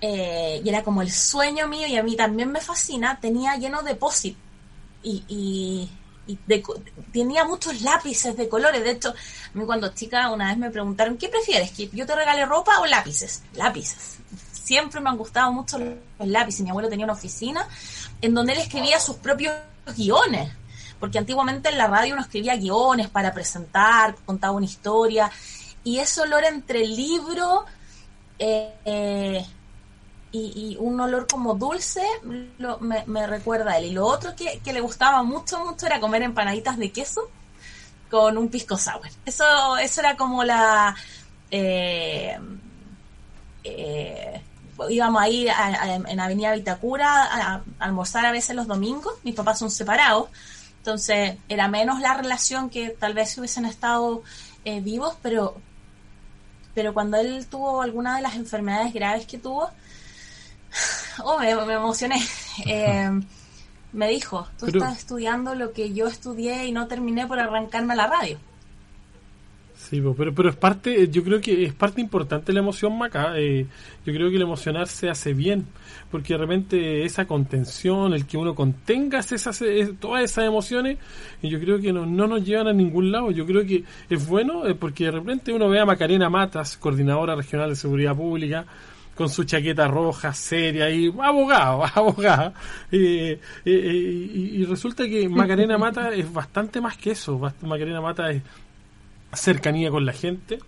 eh, 0.02 0.62
y 0.64 0.70
era 0.70 0.84
como 0.84 1.02
el 1.02 1.12
sueño 1.12 1.68
mío 1.68 1.88
y 1.88 1.98
a 1.98 2.04
mí 2.04 2.16
también 2.16 2.52
me 2.52 2.62
fascina, 2.62 3.20
tenía 3.20 3.56
lleno 3.58 3.82
de 3.82 3.96
posit 3.96 4.38
y, 5.02 5.24
y, 5.28 5.90
tenía 7.12 7.44
muchos 7.44 7.82
lápices 7.82 8.38
de 8.38 8.48
colores. 8.48 8.84
De 8.84 8.92
hecho, 8.92 9.10
a 9.10 9.58
mí 9.58 9.66
cuando 9.66 9.90
chica 9.90 10.30
una 10.30 10.48
vez 10.50 10.58
me 10.58 10.70
preguntaron, 10.70 11.18
¿qué 11.18 11.28
prefieres? 11.28 11.72
¿Que 11.72 11.90
yo 11.90 12.06
te 12.06 12.16
regale 12.16 12.46
ropa 12.46 12.80
o 12.80 12.86
lápices? 12.86 13.44
Lápices. 13.56 14.18
Siempre 14.54 15.02
me 15.02 15.10
han 15.10 15.18
gustado 15.18 15.52
mucho 15.52 15.78
los 15.78 16.28
lápices. 16.28 16.62
Mi 16.62 16.70
abuelo 16.70 16.88
tenía 16.88 17.06
una 17.06 17.14
oficina 17.14 17.68
en 18.22 18.34
donde 18.34 18.54
él 18.54 18.60
escribía 18.60 19.02
sus 19.02 19.18
propios 19.18 19.54
guiones. 19.98 20.50
Porque 21.04 21.20
antiguamente 21.20 21.68
en 21.68 21.78
la 21.78 21.88
radio 21.88 22.14
uno 22.14 22.22
escribía 22.22 22.56
guiones 22.56 23.10
para 23.10 23.34
presentar, 23.34 24.16
contaba 24.26 24.54
una 24.54 24.66
historia. 24.66 25.30
Y 25.84 26.00
ese 26.00 26.22
olor 26.22 26.46
entre 26.46 26.82
el 26.82 26.96
libro 26.96 27.66
eh, 28.40 28.74
eh, 28.86 29.46
y, 30.32 30.78
un 30.80 30.98
olor 31.02 31.28
como 31.28 31.56
dulce 31.56 32.02
me, 32.24 33.28
recuerda 33.28 33.72
a 33.72 33.80
él. 33.80 33.88
Y 33.88 33.90
lo 33.90 34.06
otro 34.08 34.34
que, 34.34 34.62
le 34.72 34.80
gustaba 34.80 35.24
mucho, 35.24 35.60
mucho 35.66 35.88
era 35.88 36.00
comer 36.00 36.22
empanaditas 36.22 36.78
de 36.78 36.90
queso 36.94 37.30
con 38.10 38.38
un 38.38 38.48
pisco 38.48 38.78
sour. 38.78 39.10
Eso, 39.26 39.76
eso 39.76 40.00
era 40.00 40.16
como 40.16 40.46
la... 40.46 40.96
eh, 41.52 42.40
eh, 43.66 44.42
íbamos 44.90 45.22
ahí 45.22 45.50
a, 45.50 45.66
a, 45.66 45.96
en 45.96 46.20
Avenida 46.22 46.54
Vitacura 46.54 47.24
a, 47.26 47.62
almorzar 47.80 48.26
a 48.26 48.32
veces 48.32 48.56
los 48.56 48.68
domingos, 48.68 49.16
mis 49.24 49.36
papás 49.36 49.60
son 49.60 49.70
separados, 49.70 50.30
entonces 50.84 51.38
era 51.48 51.70
menos 51.70 52.02
la 52.02 52.13
relación 52.13 52.70
que 52.70 52.90
tal 52.90 53.13
vez 53.13 53.38
hubiesen 53.38 53.63
estado 53.63 54.22
eh, 54.66 54.82
vivos, 54.82 55.16
pero, 55.22 55.56
pero 56.75 56.94
cuando 56.94 57.16
él 57.16 57.48
tuvo 57.50 57.82
alguna 57.82 58.18
de 58.18 58.22
las 58.22 58.36
enfermedades 58.36 58.94
graves 58.94 59.25
que 59.25 59.38
tuvo, 59.38 59.70
oh, 61.24 61.40
me, 61.40 61.56
me 61.66 61.74
emocioné. 61.75 62.22
Eh, 62.68 63.10
me 63.94 64.10
dijo, 64.10 64.48
tú 64.60 64.66
Pero- 64.68 64.80
estás 64.80 64.98
estudiando 65.00 65.56
lo 65.56 65.72
que 65.72 65.94
yo 65.94 66.08
estudié 66.08 66.66
y 66.68 66.72
no 66.74 66.88
terminé 66.88 67.25
por 67.28 67.40
arrancarme 67.40 67.94
a 67.94 67.96
la 67.96 68.08
radio. 68.08 68.38
Sí, 69.94 70.02
po, 70.02 70.16
pero, 70.16 70.34
pero 70.34 70.50
es 70.50 70.56
parte, 70.56 71.08
yo 71.10 71.24
creo 71.24 71.40
que 71.40 71.66
es 71.66 71.74
parte 71.76 72.02
importante 72.02 72.52
la 72.52 72.62
emoción, 72.62 72.98
Maca. 72.98 73.38
eh, 73.38 73.68
yo 74.04 74.12
creo 74.12 74.28
que 74.32 74.38
el 74.38 74.42
emocionarse 74.42 75.08
hace 75.08 75.36
bien, 75.36 75.68
porque 76.10 76.34
de 76.34 76.40
repente 76.40 77.06
esa 77.06 77.26
contención, 77.28 78.12
el 78.16 78.26
que 78.26 78.36
uno 78.38 78.56
contenga 78.56 79.20
esas, 79.20 79.62
es- 79.62 79.92
todas 80.00 80.24
esas 80.24 80.46
emociones, 80.46 80.98
yo 81.44 81.60
creo 81.60 81.80
que 81.80 81.94
no, 81.94 82.08
no 82.08 82.26
nos 82.26 82.44
llevan 82.44 82.70
a 82.70 82.74
ningún 82.74 83.12
lado. 83.12 83.30
Yo 83.30 83.46
creo 83.46 83.64
que 83.68 83.84
es 84.10 84.28
bueno 84.28 84.66
eh, 84.68 84.74
porque 84.74 85.06
de 85.06 85.12
repente 85.12 85.54
uno 85.54 85.70
ve 85.70 85.80
a 85.80 85.86
Macarena 85.86 86.28
Matas, 86.28 86.76
coordinadora 86.78 87.36
regional 87.36 87.70
de 87.70 87.76
seguridad 87.76 88.16
pública, 88.16 88.66
con 89.14 89.30
su 89.30 89.44
chaqueta 89.44 89.88
roja, 89.88 90.34
seria 90.34 90.90
y 90.90 91.14
abogado, 91.22 91.84
abogada. 91.94 92.52
eh, 92.92 93.38
eh, 93.64 93.72
eh, 93.72 94.30
y, 94.34 94.62
y 94.62 94.66
resulta 94.66 95.04
que 95.08 95.30
Macarena 95.30 95.78
Mata 95.78 96.12
es 96.16 96.34
bastante 96.34 96.82
más 96.82 96.98
que 96.98 97.12
eso. 97.12 97.40
Macarena 97.62 98.02
Mata 98.02 98.32
es 98.32 98.42
cercanía 99.36 99.90
con 99.90 100.06
la 100.06 100.13
gente, 100.13 100.60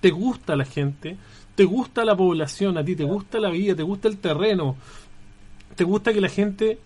te 0.00 0.10
gusta 0.10 0.56
la 0.56 0.64
gente, 0.64 1.16
te 1.54 1.64
gusta 1.64 2.04
la 2.04 2.16
población, 2.16 2.76
a 2.78 2.84
ti 2.84 2.96
te 2.96 3.04
gusta 3.04 3.38
la 3.38 3.50
vida, 3.50 3.74
te 3.74 3.82
gusta 3.82 4.08
el 4.08 4.18
terreno, 4.18 4.76
te 5.74 5.84
gusta 5.84 6.12
que 6.12 6.20
la 6.20 6.28
gente 6.28 6.78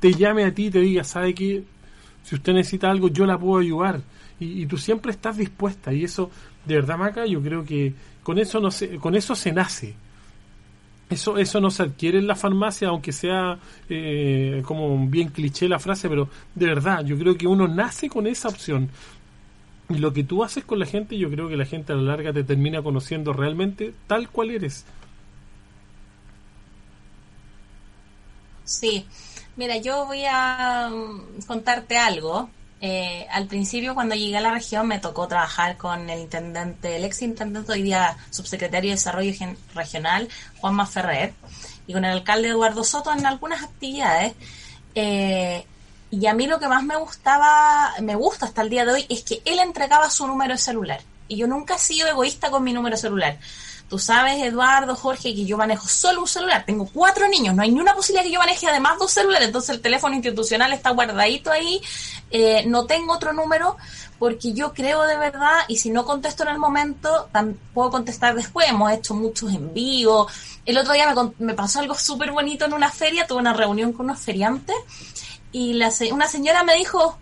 te 0.00 0.12
llame 0.12 0.44
a 0.44 0.52
ti 0.52 0.66
y 0.66 0.70
te 0.70 0.80
diga, 0.80 1.04
¿sabe 1.04 1.34
qué? 1.34 1.64
Si 2.22 2.34
usted 2.34 2.52
necesita 2.52 2.90
algo, 2.90 3.08
yo 3.08 3.24
la 3.24 3.38
puedo 3.38 3.60
ayudar. 3.60 4.00
Y, 4.38 4.62
y 4.62 4.66
tú 4.66 4.76
siempre 4.76 5.12
estás 5.12 5.36
dispuesta. 5.36 5.92
Y 5.92 6.04
eso, 6.04 6.30
de 6.64 6.74
verdad, 6.74 6.98
Maca, 6.98 7.24
yo 7.26 7.40
creo 7.40 7.64
que 7.64 7.94
con 8.22 8.38
eso, 8.38 8.60
no 8.60 8.70
se, 8.70 8.96
con 8.96 9.14
eso 9.14 9.34
se 9.34 9.52
nace. 9.52 9.94
Eso, 11.08 11.38
eso 11.38 11.60
no 11.60 11.70
se 11.70 11.84
adquiere 11.84 12.18
en 12.18 12.26
la 12.26 12.34
farmacia, 12.34 12.88
aunque 12.88 13.12
sea 13.12 13.58
eh, 13.88 14.60
como 14.64 15.06
bien 15.06 15.28
cliché 15.28 15.68
la 15.68 15.78
frase, 15.78 16.08
pero 16.08 16.28
de 16.52 16.66
verdad, 16.66 17.04
yo 17.04 17.16
creo 17.16 17.36
que 17.36 17.46
uno 17.46 17.68
nace 17.68 18.08
con 18.08 18.26
esa 18.26 18.48
opción. 18.48 18.90
Lo 19.88 20.12
que 20.12 20.24
tú 20.24 20.42
haces 20.42 20.64
con 20.64 20.80
la 20.80 20.86
gente, 20.86 21.16
yo 21.16 21.30
creo 21.30 21.48
que 21.48 21.56
la 21.56 21.64
gente 21.64 21.92
a 21.92 21.96
la 21.96 22.02
larga 22.02 22.32
te 22.32 22.42
termina 22.42 22.82
conociendo 22.82 23.32
realmente 23.32 23.94
tal 24.08 24.28
cual 24.28 24.50
eres. 24.50 24.84
Sí, 28.64 29.06
mira, 29.54 29.76
yo 29.76 30.06
voy 30.06 30.24
a 30.28 30.88
mm, 30.90 31.42
contarte 31.46 31.98
algo. 31.98 32.50
Eh, 32.80 33.26
al 33.30 33.46
principio, 33.46 33.94
cuando 33.94 34.14
llegué 34.16 34.36
a 34.36 34.40
la 34.40 34.50
región, 34.50 34.86
me 34.88 34.98
tocó 34.98 35.28
trabajar 35.28 35.76
con 35.76 36.10
el 36.10 36.20
intendente, 36.20 36.96
el 36.96 37.04
ex 37.04 37.22
intendente, 37.22 37.72
hoy 37.72 37.82
día 37.82 38.16
subsecretario 38.30 38.90
de 38.90 38.96
Desarrollo 38.96 39.32
Regional, 39.74 40.28
Juanma 40.58 40.86
Ferrer, 40.86 41.32
y 41.86 41.92
con 41.92 42.04
el 42.04 42.12
alcalde 42.12 42.48
Eduardo 42.48 42.84
Soto 42.84 43.12
en 43.12 43.24
algunas 43.24 43.62
actividades. 43.62 44.34
Eh, 44.94 45.64
y 46.10 46.26
a 46.26 46.34
mí 46.34 46.46
lo 46.46 46.58
que 46.58 46.68
más 46.68 46.84
me 46.84 46.96
gustaba, 46.96 47.92
me 48.00 48.14
gusta 48.14 48.46
hasta 48.46 48.62
el 48.62 48.70
día 48.70 48.84
de 48.84 48.92
hoy, 48.92 49.06
es 49.08 49.22
que 49.22 49.42
él 49.44 49.58
entregaba 49.58 50.08
su 50.08 50.26
número 50.26 50.54
de 50.54 50.58
celular. 50.58 51.00
Y 51.28 51.36
yo 51.36 51.46
nunca 51.46 51.74
he 51.74 51.78
sido 51.78 52.06
egoísta 52.06 52.50
con 52.50 52.62
mi 52.62 52.72
número 52.72 52.94
de 52.94 53.02
celular. 53.02 53.38
Tú 53.88 54.00
sabes, 54.00 54.42
Eduardo, 54.42 54.96
Jorge, 54.96 55.34
que 55.34 55.44
yo 55.44 55.56
manejo 55.56 55.86
solo 55.86 56.20
un 56.20 56.26
celular. 56.26 56.64
Tengo 56.66 56.88
cuatro 56.92 57.28
niños, 57.28 57.54
no 57.54 57.62
hay 57.62 57.70
ni 57.70 57.80
una 57.80 57.94
posibilidad 57.94 58.24
que 58.24 58.32
yo 58.32 58.40
maneje 58.40 58.66
además 58.66 58.98
dos 58.98 59.12
celulares. 59.12 59.46
Entonces 59.46 59.76
el 59.76 59.80
teléfono 59.80 60.14
institucional 60.14 60.72
está 60.72 60.90
guardadito 60.90 61.52
ahí. 61.52 61.80
Eh, 62.30 62.64
no 62.66 62.86
tengo 62.86 63.12
otro 63.12 63.32
número 63.32 63.76
porque 64.18 64.52
yo 64.52 64.72
creo 64.72 65.02
de 65.02 65.16
verdad, 65.16 65.60
y 65.68 65.76
si 65.76 65.90
no 65.90 66.04
contesto 66.04 66.42
en 66.42 66.48
el 66.50 66.58
momento, 66.58 67.28
puedo 67.74 67.90
contestar 67.90 68.34
después. 68.34 68.68
Hemos 68.68 68.90
hecho 68.92 69.14
muchos 69.14 69.52
en 69.52 69.72
vivo. 69.72 70.26
El 70.64 70.78
otro 70.78 70.92
día 70.92 71.12
me, 71.12 71.32
me 71.38 71.54
pasó 71.54 71.78
algo 71.78 71.94
súper 71.94 72.32
bonito 72.32 72.64
en 72.64 72.74
una 72.74 72.90
feria. 72.90 73.26
Tuve 73.26 73.38
una 73.38 73.52
reunión 73.52 73.92
con 73.92 74.06
unos 74.06 74.20
feriantes 74.20 74.76
y 75.58 75.72
la 75.72 75.90
una 76.12 76.26
señora 76.28 76.62
me 76.64 76.74
dijo, 76.76 77.18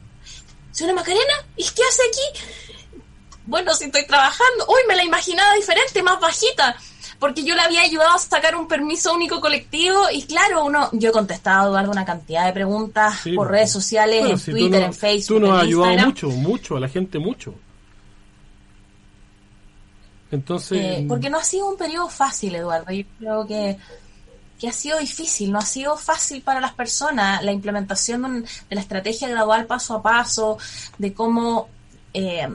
señora 0.72 0.96
Macarena, 0.96 1.34
¿y 1.56 1.62
qué 1.64 1.82
hace 1.88 2.02
aquí? 2.08 3.00
Bueno, 3.46 3.72
si 3.74 3.84
estoy 3.84 4.06
trabajando. 4.06 4.66
Uy, 4.68 4.80
me 4.88 4.96
la 4.96 5.04
imaginaba 5.04 5.54
diferente, 5.54 6.02
más 6.02 6.18
bajita. 6.18 6.76
Porque 7.20 7.44
yo 7.44 7.54
le 7.54 7.60
había 7.60 7.82
ayudado 7.82 8.14
a 8.14 8.18
sacar 8.18 8.56
un 8.56 8.66
permiso 8.66 9.14
único 9.14 9.40
colectivo 9.40 10.10
y 10.12 10.24
claro, 10.24 10.64
uno, 10.64 10.88
yo 10.92 11.10
he 11.10 11.12
contestado 11.12 11.68
Eduardo 11.68 11.92
una 11.92 12.04
cantidad 12.04 12.44
de 12.46 12.52
preguntas 12.52 13.20
Sí, 13.22 13.32
por 13.34 13.46
pues. 13.46 13.58
redes 13.58 13.70
sociales, 13.72 14.18
Bueno, 14.20 14.34
en 14.34 14.40
si 14.40 14.50
Twitter, 14.50 14.80
no- 14.80 14.86
en 14.86 14.94
Facebook, 14.94 15.36
Tú 15.38 15.40
nos 15.46 15.56
has 15.56 15.62
ayudado 15.62 15.96
mucho, 16.06 16.28
mucho, 16.30 16.76
a 16.76 16.80
la 16.80 16.88
gente 16.88 17.18
mucho. 17.20 17.54
Entonces, 20.30 20.78
Eh, 20.80 21.04
porque 21.08 21.30
no 21.30 21.38
ha 21.38 21.44
sido 21.44 21.68
un 21.68 21.76
periodo 21.76 22.08
fácil, 22.08 22.54
Eduardo. 22.56 22.90
Yo 22.92 23.04
creo 23.18 23.46
que, 23.46 23.78
que 24.64 24.70
ha 24.70 24.72
sido 24.72 24.98
difícil, 24.98 25.52
no 25.52 25.58
ha 25.58 25.66
sido 25.66 25.94
fácil 25.98 26.40
para 26.40 26.58
las 26.58 26.72
personas 26.72 27.44
la 27.44 27.52
implementación 27.52 28.44
de, 28.70 28.74
la 28.74 28.80
estrategia 28.80 29.28
gradual 29.28 29.66
paso 29.66 29.94
a 29.94 30.02
paso, 30.02 30.56
de 30.96 31.12
cómo 31.12 31.68
eh, 32.14 32.48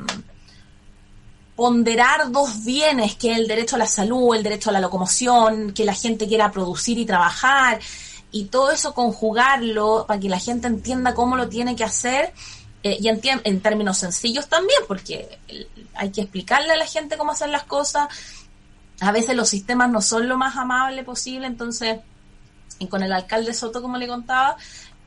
ponderar 1.55 2.31
dos 2.31 2.63
bienes, 2.65 3.15
que 3.15 3.31
es 3.31 3.37
el 3.37 3.47
derecho 3.47 3.75
a 3.75 3.79
la 3.79 3.87
salud, 3.87 4.35
el 4.35 4.41
derecho 4.41 4.71
a 4.71 4.73
la 4.73 4.79
locomoción, 4.79 5.71
que 5.71 5.85
la 5.85 5.93
gente 5.93 6.27
quiera 6.27 6.51
producir 6.51 6.97
y 6.97 7.05
trabajar, 7.05 7.79
y 8.31 8.45
todo 8.45 8.71
eso 8.71 8.93
conjugarlo 8.95 10.05
para 10.07 10.19
que 10.19 10.29
la 10.29 10.39
gente 10.39 10.67
entienda 10.67 11.13
cómo 11.13 11.35
lo 11.35 11.47
tiene 11.47 11.75
que 11.75 11.83
hacer 11.83 12.33
eh, 12.81 12.97
y 12.99 13.07
entien- 13.07 13.41
en 13.43 13.61
términos 13.61 13.99
sencillos 13.99 14.47
también, 14.47 14.79
porque 14.87 15.37
hay 15.93 16.09
que 16.11 16.21
explicarle 16.21 16.73
a 16.73 16.77
la 16.77 16.85
gente 16.87 17.17
cómo 17.17 17.33
hacer 17.33 17.49
las 17.49 17.65
cosas. 17.65 18.07
A 19.01 19.11
veces 19.11 19.35
los 19.35 19.49
sistemas 19.49 19.89
no 19.89 20.01
son 20.01 20.27
lo 20.27 20.37
más 20.37 20.57
amable 20.57 21.03
posible, 21.03 21.47
entonces, 21.47 21.99
y 22.79 22.87
con 22.87 23.01
el 23.03 23.13
alcalde 23.13 23.53
Soto, 23.53 23.81
como 23.81 23.97
le 23.97 24.07
contaba, 24.07 24.57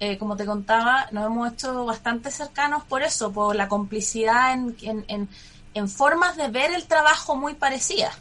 eh, 0.00 0.18
como 0.18 0.36
te 0.36 0.46
contaba, 0.46 1.08
nos 1.12 1.26
hemos 1.26 1.52
hecho 1.52 1.84
bastante 1.84 2.30
cercanos 2.30 2.84
por 2.84 3.02
eso, 3.02 3.32
por 3.32 3.54
la 3.54 3.68
complicidad 3.68 4.54
en, 4.54 4.76
en, 4.82 5.04
en, 5.08 5.28
en 5.74 5.88
formas 5.88 6.36
de 6.36 6.48
ver 6.48 6.72
el 6.72 6.84
trabajo 6.86 7.36
muy 7.36 7.54
parecidas. 7.54 8.14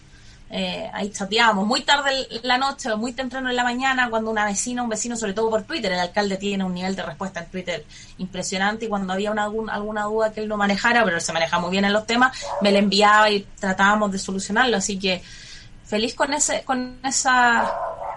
Eh, 0.53 0.91
ahí 0.93 1.09
chateábamos 1.11 1.65
muy 1.65 1.81
tarde 1.83 2.27
en 2.29 2.41
la 2.43 2.57
noche 2.57 2.91
o 2.91 2.97
muy 2.97 3.13
temprano 3.13 3.49
en 3.49 3.55
la 3.55 3.63
mañana 3.63 4.09
cuando 4.09 4.29
una 4.29 4.43
vecina, 4.43 4.83
un 4.83 4.89
vecino, 4.89 5.15
sobre 5.15 5.31
todo 5.31 5.49
por 5.49 5.63
Twitter, 5.63 5.93
el 5.93 5.99
alcalde 5.99 6.35
tiene 6.35 6.65
un 6.65 6.73
nivel 6.73 6.93
de 6.93 7.03
respuesta 7.03 7.39
en 7.39 7.45
Twitter 7.49 7.85
impresionante 8.17 8.83
y 8.83 8.87
cuando 8.89 9.13
había 9.13 9.31
una, 9.31 9.45
alguna 9.45 10.03
duda 10.03 10.33
que 10.33 10.41
él 10.41 10.49
no 10.49 10.57
manejara, 10.57 11.05
pero 11.05 11.15
él 11.15 11.21
se 11.21 11.31
maneja 11.31 11.57
muy 11.57 11.71
bien 11.71 11.85
en 11.85 11.93
los 11.93 12.05
temas, 12.05 12.37
me 12.59 12.73
la 12.73 12.79
enviaba 12.79 13.29
y 13.29 13.47
tratábamos 13.57 14.11
de 14.11 14.19
solucionarlo. 14.19 14.75
Así 14.75 14.99
que 14.99 15.23
feliz 15.91 16.15
con 16.15 16.33
ese, 16.33 16.63
con 16.63 16.99
esa, 17.03 17.69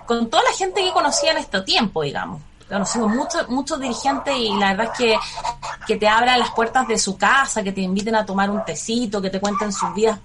con 0.06 0.30
toda 0.30 0.44
la 0.44 0.56
gente 0.56 0.80
que 0.80 0.92
conocía 0.92 1.32
en 1.32 1.38
este 1.38 1.60
tiempo, 1.62 2.02
digamos. 2.02 2.40
Conocimos 2.68 3.12
muchos 3.12 3.48
muchos 3.48 3.80
dirigentes 3.80 4.34
y 4.36 4.48
la 4.54 4.74
verdad 4.74 4.92
es 4.92 4.98
que, 4.98 5.18
que 5.84 5.96
te 5.96 6.08
abran 6.08 6.38
las 6.38 6.50
puertas 6.52 6.86
de 6.86 6.96
su 6.96 7.18
casa, 7.18 7.64
que 7.64 7.72
te 7.72 7.80
inviten 7.80 8.14
a 8.14 8.24
tomar 8.24 8.48
un 8.48 8.64
tecito, 8.64 9.20
que 9.20 9.28
te 9.28 9.40
cuenten 9.40 9.72
sus 9.72 9.92
vidas 9.92 10.20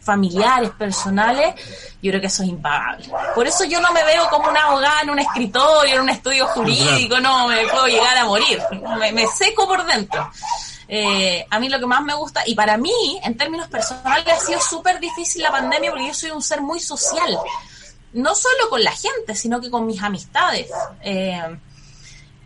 familiares, 0.00 0.70
personales, 0.70 1.54
yo 2.00 2.10
creo 2.10 2.20
que 2.20 2.28
eso 2.28 2.42
es 2.44 2.50
impagable. 2.50 3.08
Por 3.34 3.46
eso 3.46 3.64
yo 3.64 3.80
no 3.80 3.92
me 3.92 4.04
veo 4.04 4.28
como 4.28 4.48
una 4.48 4.60
abogada 4.60 5.00
en 5.02 5.10
un 5.10 5.18
escritorio, 5.18 5.96
en 5.96 6.02
un 6.02 6.10
estudio 6.10 6.46
jurídico, 6.48 7.18
no, 7.20 7.48
me 7.48 7.66
puedo 7.66 7.86
llegar 7.86 8.16
a 8.18 8.24
morir, 8.24 8.62
me, 9.00 9.12
me 9.12 9.26
seco 9.26 9.66
por 9.66 9.84
dentro. 9.84 10.30
Eh, 10.96 11.44
a 11.50 11.58
mí 11.58 11.68
lo 11.68 11.80
que 11.80 11.86
más 11.86 12.02
me 12.02 12.14
gusta, 12.14 12.42
y 12.46 12.54
para 12.54 12.76
mí, 12.76 13.20
en 13.24 13.36
términos 13.36 13.68
personales, 13.68 14.32
ha 14.32 14.38
sido 14.38 14.60
súper 14.60 15.00
difícil 15.00 15.42
la 15.42 15.50
pandemia 15.50 15.90
porque 15.90 16.06
yo 16.06 16.14
soy 16.14 16.30
un 16.30 16.40
ser 16.40 16.60
muy 16.60 16.78
social, 16.78 17.36
no 18.12 18.34
solo 18.36 18.70
con 18.70 18.84
la 18.84 18.92
gente, 18.92 19.34
sino 19.34 19.60
que 19.60 19.70
con 19.70 19.86
mis 19.86 20.00
amistades. 20.00 20.70
Eh, 21.02 21.58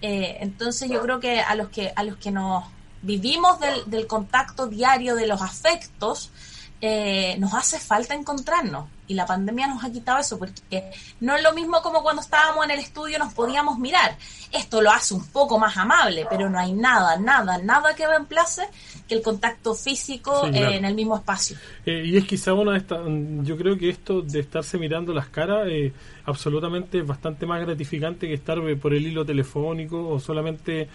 eh, 0.01 0.39
entonces 0.41 0.89
yo 0.91 1.03
creo 1.03 1.21
que 1.21 1.41
a 1.41 1.55
los 1.57 1.69
que 1.69 1.93
a 1.95 2.05
los 2.05 2.17
que 2.17 2.31
nos 2.31 2.65
vivimos 3.03 3.61
del, 3.61 3.83
del 3.91 4.07
contacto 4.07 4.67
diario 4.67 5.15
de 5.15 5.27
los 5.27 5.43
afectos 5.43 6.31
eh, 6.81 7.37
nos 7.39 7.53
hace 7.55 7.79
falta 7.79 8.15
encontrarnos 8.15 8.87
y 9.09 9.15
la 9.15 9.27
pandemia 9.27 9.67
nos 9.67 9.83
ha 9.83 9.91
quitado 9.91 10.19
eso 10.19 10.39
porque 10.39 10.85
no 11.21 11.35
es 11.35 11.43
lo 11.43 11.53
mismo 11.55 11.81
como 11.83 12.03
cuando 12.03 12.23
estábamos 12.23 12.65
en 12.65 12.71
el 12.73 12.79
estudio 12.81 13.19
nos 13.19 13.35
podíamos 13.35 13.79
mirar 13.79 14.17
esto 14.53 14.81
lo 14.81 14.91
hace 14.91 15.15
un 15.15 15.27
poco 15.29 15.59
más 15.59 15.77
amable 15.77 16.27
pero 16.31 16.49
no 16.49 16.59
hay 16.59 16.73
nada 16.73 17.17
nada 17.19 17.59
nada 17.59 17.95
que 17.95 18.07
reemplace 18.07 18.63
que 19.09 19.15
el 19.17 19.23
contacto 19.23 19.75
físico 19.75 20.45
Sí, 20.45 20.51
claro. 20.53 20.71
eh, 20.73 20.77
en 20.77 20.85
el 20.85 20.95
mismo 20.95 21.17
espacio 21.17 21.57
Eh, 21.87 22.03
y 22.07 22.17
es 22.17 22.25
quizá 22.27 22.53
una 22.53 22.73
de 22.73 22.79
estas, 22.79 23.01
yo 23.43 23.57
creo 23.57 23.77
que 23.79 23.89
esto 23.89 24.21
de 24.23 24.41
estarse 24.41 24.79
mirando 24.79 25.13
las 25.13 25.29
caras 25.29 25.67
eh, 25.69 25.93
absolutamente 26.27 26.99
es 26.99 27.07
bastante 27.07 27.47
más 27.47 27.61
gratificante 27.63 28.29
que 28.29 28.35
estar 28.35 28.59
eh, 28.59 28.77
por 28.77 28.93
el 28.95 29.07
hilo 29.07 29.25
telefónico 29.25 30.09
o 30.09 30.21
solamente 30.21 30.83
eh, 30.83 30.89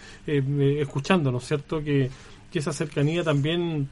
eh, 0.47 0.77
escuchando, 0.81 1.31
¿no 1.31 1.39
es 1.39 1.45
cierto? 1.47 1.83
Que, 1.83 2.09
que 2.51 2.59
esa 2.59 2.71
cercanía 2.71 3.23
también 3.23 3.89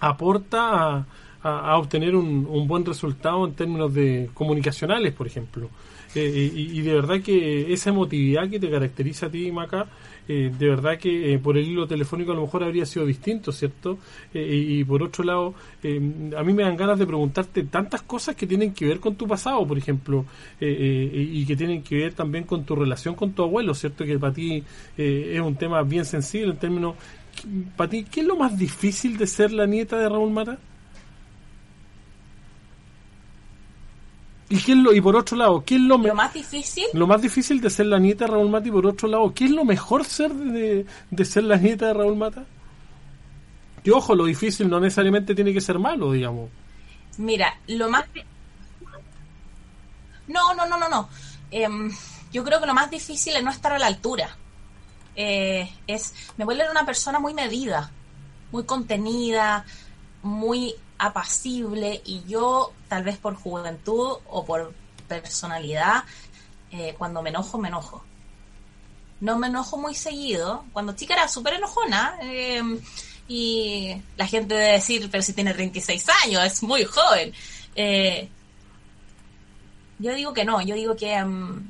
aporta 0.00 0.96
a, 0.96 1.06
a, 1.42 1.76
obtener 1.76 2.14
un, 2.14 2.46
un, 2.48 2.68
buen 2.68 2.84
resultado 2.84 3.44
en 3.46 3.54
términos 3.54 3.92
de 3.92 4.30
comunicacionales, 4.34 5.12
por 5.12 5.26
ejemplo. 5.26 5.68
Eh, 6.14 6.52
y, 6.54 6.80
de 6.82 6.94
verdad 6.94 7.22
que 7.22 7.72
esa 7.72 7.90
emotividad 7.90 8.48
que 8.48 8.60
te 8.60 8.70
caracteriza 8.70 9.26
a 9.26 9.30
ti, 9.30 9.50
Maca, 9.50 9.86
eh, 10.28 10.52
de 10.56 10.68
verdad 10.68 10.98
que 10.98 11.32
eh, 11.32 11.38
por 11.38 11.56
el 11.56 11.66
hilo 11.66 11.86
telefónico 11.86 12.32
a 12.32 12.34
lo 12.34 12.42
mejor 12.42 12.64
habría 12.64 12.84
sido 12.84 13.06
distinto, 13.06 13.50
¿cierto? 13.50 13.98
y, 14.34 14.84
por 14.84 15.02
otro 15.02 15.24
lado, 15.24 15.54
a 15.84 16.42
mí 16.42 16.52
me 16.52 16.62
dan 16.62 16.76
ganas 16.76 16.98
de 16.98 17.06
preguntarte 17.06 17.64
tantas 17.64 18.02
cosas 18.02 18.36
que 18.36 18.46
tienen 18.46 18.72
que 18.72 18.86
ver 18.86 19.00
con 19.00 19.14
tu 19.14 19.26
pasado, 19.26 19.66
por 19.66 19.78
ejemplo, 19.78 20.24
y 20.60 21.44
que 21.46 21.56
tienen 21.56 21.82
que 21.82 21.96
ver 21.96 22.14
también 22.14 22.44
con 22.44 22.64
tu 22.64 22.76
relación 22.76 23.14
con 23.14 23.32
tu 23.32 23.42
abuelo, 23.42 23.74
¿cierto? 23.74 24.04
Que 24.04 24.18
para 24.18 24.32
ti 24.32 24.62
es 24.96 25.40
un 25.40 25.56
tema 25.56 25.82
bien 25.82 26.04
sensible 26.04 26.52
en 26.52 26.58
términos... 26.58 26.94
Para 27.76 27.88
ti, 27.88 28.04
¿qué 28.10 28.20
es 28.20 28.26
lo 28.26 28.36
más 28.36 28.56
difícil 28.58 29.16
de 29.16 29.26
ser 29.26 29.52
la 29.52 29.66
nieta 29.66 29.98
de 29.98 30.08
Raúl 30.08 30.30
Mata? 30.30 30.58
¿Y, 34.52 34.74
lo, 34.74 34.92
y 34.92 35.00
por 35.00 35.16
otro 35.16 35.34
lado, 35.38 35.64
¿qué 35.64 35.76
es 35.76 35.80
lo, 35.80 35.96
más 35.96 36.34
difícil? 36.34 36.84
Lo 36.92 37.06
más 37.06 37.22
difícil 37.22 37.58
de 37.62 37.70
ser 37.70 37.86
la 37.86 37.98
nieta 37.98 38.26
de 38.26 38.32
Raúl 38.32 38.50
Mata 38.50 38.68
y 38.68 38.70
por 38.70 38.86
otro 38.86 39.08
lado, 39.08 39.32
¿qué 39.32 39.46
es 39.46 39.50
lo 39.50 39.64
mejor 39.64 40.04
ser 40.04 40.30
de, 40.30 40.84
ser 41.24 41.44
la 41.44 41.56
nieta 41.56 41.86
de 41.86 41.94
Raúl 41.94 42.16
Mata? 42.16 42.44
Y 43.82 43.88
ojo, 43.90 44.14
lo 44.14 44.26
difícil 44.26 44.68
no 44.68 44.78
necesariamente 44.78 45.34
tiene 45.34 45.54
que 45.54 45.62
ser 45.62 45.78
malo, 45.78 46.12
digamos. 46.12 46.50
Mira, 47.16 47.58
lo 47.68 47.88
más... 47.88 48.04
No, 50.28 50.52
no, 50.54 50.66
no, 50.66 50.76
no, 50.76 50.88
no. 50.88 51.08
Em, 51.50 51.90
yo 52.30 52.44
creo 52.44 52.60
que 52.60 52.66
lo 52.66 52.74
más 52.74 52.90
difícil 52.90 53.34
es 53.34 53.42
no 53.42 53.50
estar 53.50 53.72
a 53.72 53.78
la 53.78 53.86
altura. 53.86 54.36
Eh, 55.16 55.66
es, 55.86 56.12
me 56.36 56.44
vuelve 56.44 56.70
una 56.70 56.84
persona 56.84 57.18
muy 57.18 57.32
medida, 57.32 57.90
muy 58.50 58.64
contenida, 58.64 59.64
muy 60.22 60.74
apacible 60.98 62.00
y 62.04 62.22
yo, 62.24 62.72
tal 62.88 63.02
vez 63.02 63.18
por 63.18 63.34
juventud 63.34 64.18
o 64.28 64.44
por 64.44 64.72
personalidad, 65.08 66.04
eh, 66.70 66.94
cuando 66.96 67.22
me 67.22 67.30
enojo, 67.30 67.58
me 67.58 67.68
enojo. 67.68 68.04
No 69.20 69.38
me 69.38 69.48
enojo 69.48 69.76
muy 69.76 69.94
seguido. 69.94 70.64
Cuando 70.72 70.94
chica 70.94 71.14
era 71.14 71.28
súper 71.28 71.54
enojona 71.54 72.16
em, 72.22 72.80
y 73.28 73.94
la 74.16 74.26
gente 74.26 74.54
debe 74.54 74.72
decir, 74.72 75.08
pero 75.10 75.22
si 75.22 75.32
tiene 75.32 75.54
36 75.54 76.06
años, 76.24 76.44
es 76.44 76.62
muy 76.62 76.84
joven. 76.84 77.32
Eh, 77.74 78.28
yo 79.98 80.14
digo 80.14 80.32
que 80.32 80.44
no, 80.44 80.60
yo 80.60 80.74
digo 80.74 80.96
que 80.96 81.14
em, 81.14 81.68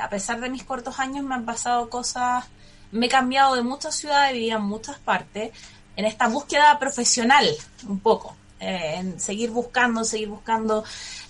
a 0.00 0.08
pesar 0.08 0.40
de 0.40 0.48
mis 0.48 0.64
cortos 0.64 0.98
años 0.98 1.24
me 1.24 1.34
han 1.34 1.44
pasado 1.44 1.90
cosas, 1.90 2.44
me 2.92 3.06
he 3.06 3.08
cambiado 3.08 3.54
de 3.54 3.62
muchas 3.62 3.94
ciudades, 3.96 4.30
he 4.30 4.34
vivido 4.34 4.58
en 4.58 4.64
muchas 4.64 4.98
partes, 4.98 5.52
en 5.96 6.04
esta 6.04 6.28
búsqueda 6.28 6.78
profesional, 6.78 7.48
un 7.88 8.00
poco. 8.00 8.36
Eh, 8.60 8.94
en 8.96 9.20
seguir 9.20 9.50
buscando, 9.50 10.04
seguir 10.04 10.28
buscando. 10.28 10.84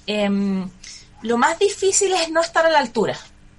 Em, 0.07 0.69
lo 1.23 1.39
más 1.39 1.59
difícil 1.59 2.13
es 2.13 2.31
no 2.31 2.41
estar 2.41 2.67
a 2.67 2.71
la 2.71 2.79
altura. 2.79 3.17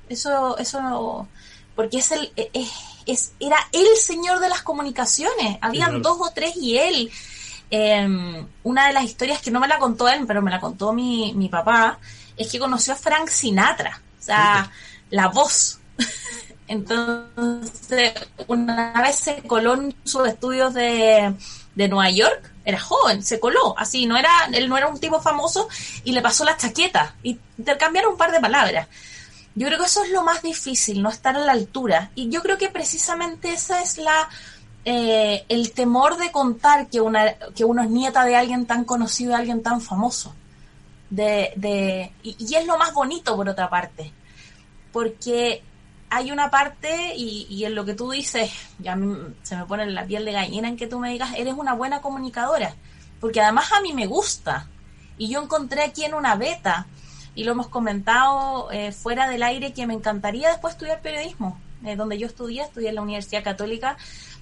Eso, 0.10 0.58
eso 0.58 1.28
porque 1.76 2.00
es 2.00 2.12
el, 2.12 2.32
e, 2.36 2.50
e, 2.54 2.68
es, 3.06 3.34
era 3.40 3.58
el 3.72 3.88
señor 3.98 4.40
de 4.40 4.50
las 4.50 4.62
comunicaciones. 4.62 5.58
Habían 5.62 6.02
dos 6.02 6.18
o 6.20 6.32
tres 6.34 6.56
y 6.56 6.78
él. 6.78 7.12
Em, 7.70 8.48
una 8.64 8.88
de 8.88 8.94
las 8.94 9.04
historias 9.04 9.42
que 9.42 9.52
no 9.52 9.60
me 9.60 9.68
la 9.68 9.78
contó 9.78 10.08
él, 10.08 10.26
pero 10.26 10.42
me 10.42 10.52
la 10.52 10.60
contó 10.60 10.94
mi, 10.94 11.34
mi 11.34 11.50
papá, 11.50 12.00
es 12.38 12.50
que 12.50 12.60
conoció 12.60 12.94
a 12.94 12.96
Frank 12.96 13.28
Sinatra. 13.28 14.02
O 14.20 14.24
sea, 14.24 14.72
la 15.10 15.28
voz. 15.28 15.77
Entonces, 16.68 18.14
una 18.48 18.94
vez 19.02 19.16
se 19.16 19.42
coló 19.44 19.76
en 19.76 19.96
sus 20.04 20.28
estudios 20.28 20.74
de, 20.74 21.34
de 21.76 21.88
Nueva 21.88 22.10
York 22.10 22.52
era 22.68 22.80
joven, 22.82 23.24
se 23.24 23.40
coló, 23.40 23.76
así, 23.78 24.06
no 24.06 24.18
era, 24.18 24.30
él 24.52 24.68
no 24.68 24.78
era 24.78 24.90
un 24.90 25.00
tipo 25.00 25.22
famoso 25.22 25.70
y 26.04 26.12
le 26.12 26.22
pasó 26.22 26.44
la 26.44 26.58
chaqueta 26.58 27.16
y 27.24 27.40
intercambiaron 27.58 28.12
un 28.12 28.18
par 28.18 28.34
de 28.34 28.42
palabras. 28.42 28.90
Yo 29.56 29.68
creo 29.68 29.80
que 29.80 29.86
eso 29.86 30.04
es 30.04 30.12
lo 30.12 30.22
más 30.22 30.42
difícil, 30.42 31.02
no 31.02 31.10
estar 31.10 31.38
a 31.38 31.40
la 31.40 31.54
altura. 31.54 32.12
Y 32.14 32.30
yo 32.30 32.42
creo 32.42 32.58
que 32.58 32.68
precisamente 32.68 33.54
esa 33.54 33.82
es 33.82 33.98
la 33.98 34.28
eh, 34.84 35.46
el 35.48 35.72
temor 35.72 36.18
de 36.18 36.30
contar 36.32 36.90
que 36.90 37.00
una 37.00 37.34
que 37.56 37.64
uno 37.64 37.82
es 37.82 37.90
nieta 37.90 38.26
de 38.26 38.36
alguien 38.36 38.66
tan 38.66 38.84
conocido, 38.84 39.30
de 39.32 39.38
alguien 39.38 39.64
tan 39.64 39.80
famoso. 39.80 40.36
De, 41.10 41.54
de, 41.56 42.12
y, 42.22 42.36
y 42.38 42.56
es 42.56 42.66
lo 42.66 42.78
más 42.78 42.94
bonito 42.94 43.34
por 43.38 43.48
otra 43.48 43.70
parte, 43.70 44.12
porque 44.92 45.64
hay 46.10 46.32
una 46.32 46.50
parte, 46.50 47.16
y, 47.16 47.64
en 47.66 47.76
lo 47.76 47.84
que 47.86 47.94
tú 47.94 48.12
dices, 48.12 48.52
ya 48.80 48.98
se 49.44 49.56
me 49.56 49.66
pone 49.66 49.86
la 49.88 50.06
piel 50.06 50.24
de 50.26 50.32
gallina 50.32 50.70
en 50.70 50.78
que 50.78 50.88
tú 50.88 51.00
me 51.00 51.12
digas, 51.12 51.34
eres 51.36 51.54
una 51.56 51.74
buena 51.74 52.02
comunicadora, 52.02 52.76
porque 53.20 53.42
además 53.42 53.72
a 53.74 53.82
mí 53.82 53.94
me 53.94 54.08
gusta. 54.08 54.68
Y 55.18 55.30
yo 55.30 55.42
encontré 55.42 55.84
aquí 55.84 56.06
en 56.06 56.14
una 56.14 56.36
beta, 56.36 56.88
y 57.36 57.44
lo 57.44 57.52
hemos 57.52 57.68
comentado 57.68 58.72
eh, 58.72 58.92
fuera 58.92 59.28
del 59.28 59.44
aire, 59.44 59.74
que 59.74 59.86
me 59.86 59.94
encantaría 59.94 60.50
después 60.50 60.74
estudiar 60.74 61.02
periodismo, 61.02 61.60
eh, 61.84 61.96
donde 61.96 62.18
yo 62.18 62.28
estudié, 62.28 62.64
estudié 62.64 62.90
en 62.90 62.96
la 62.96 63.02
Universidad 63.02 63.44
Católica, 63.44 63.98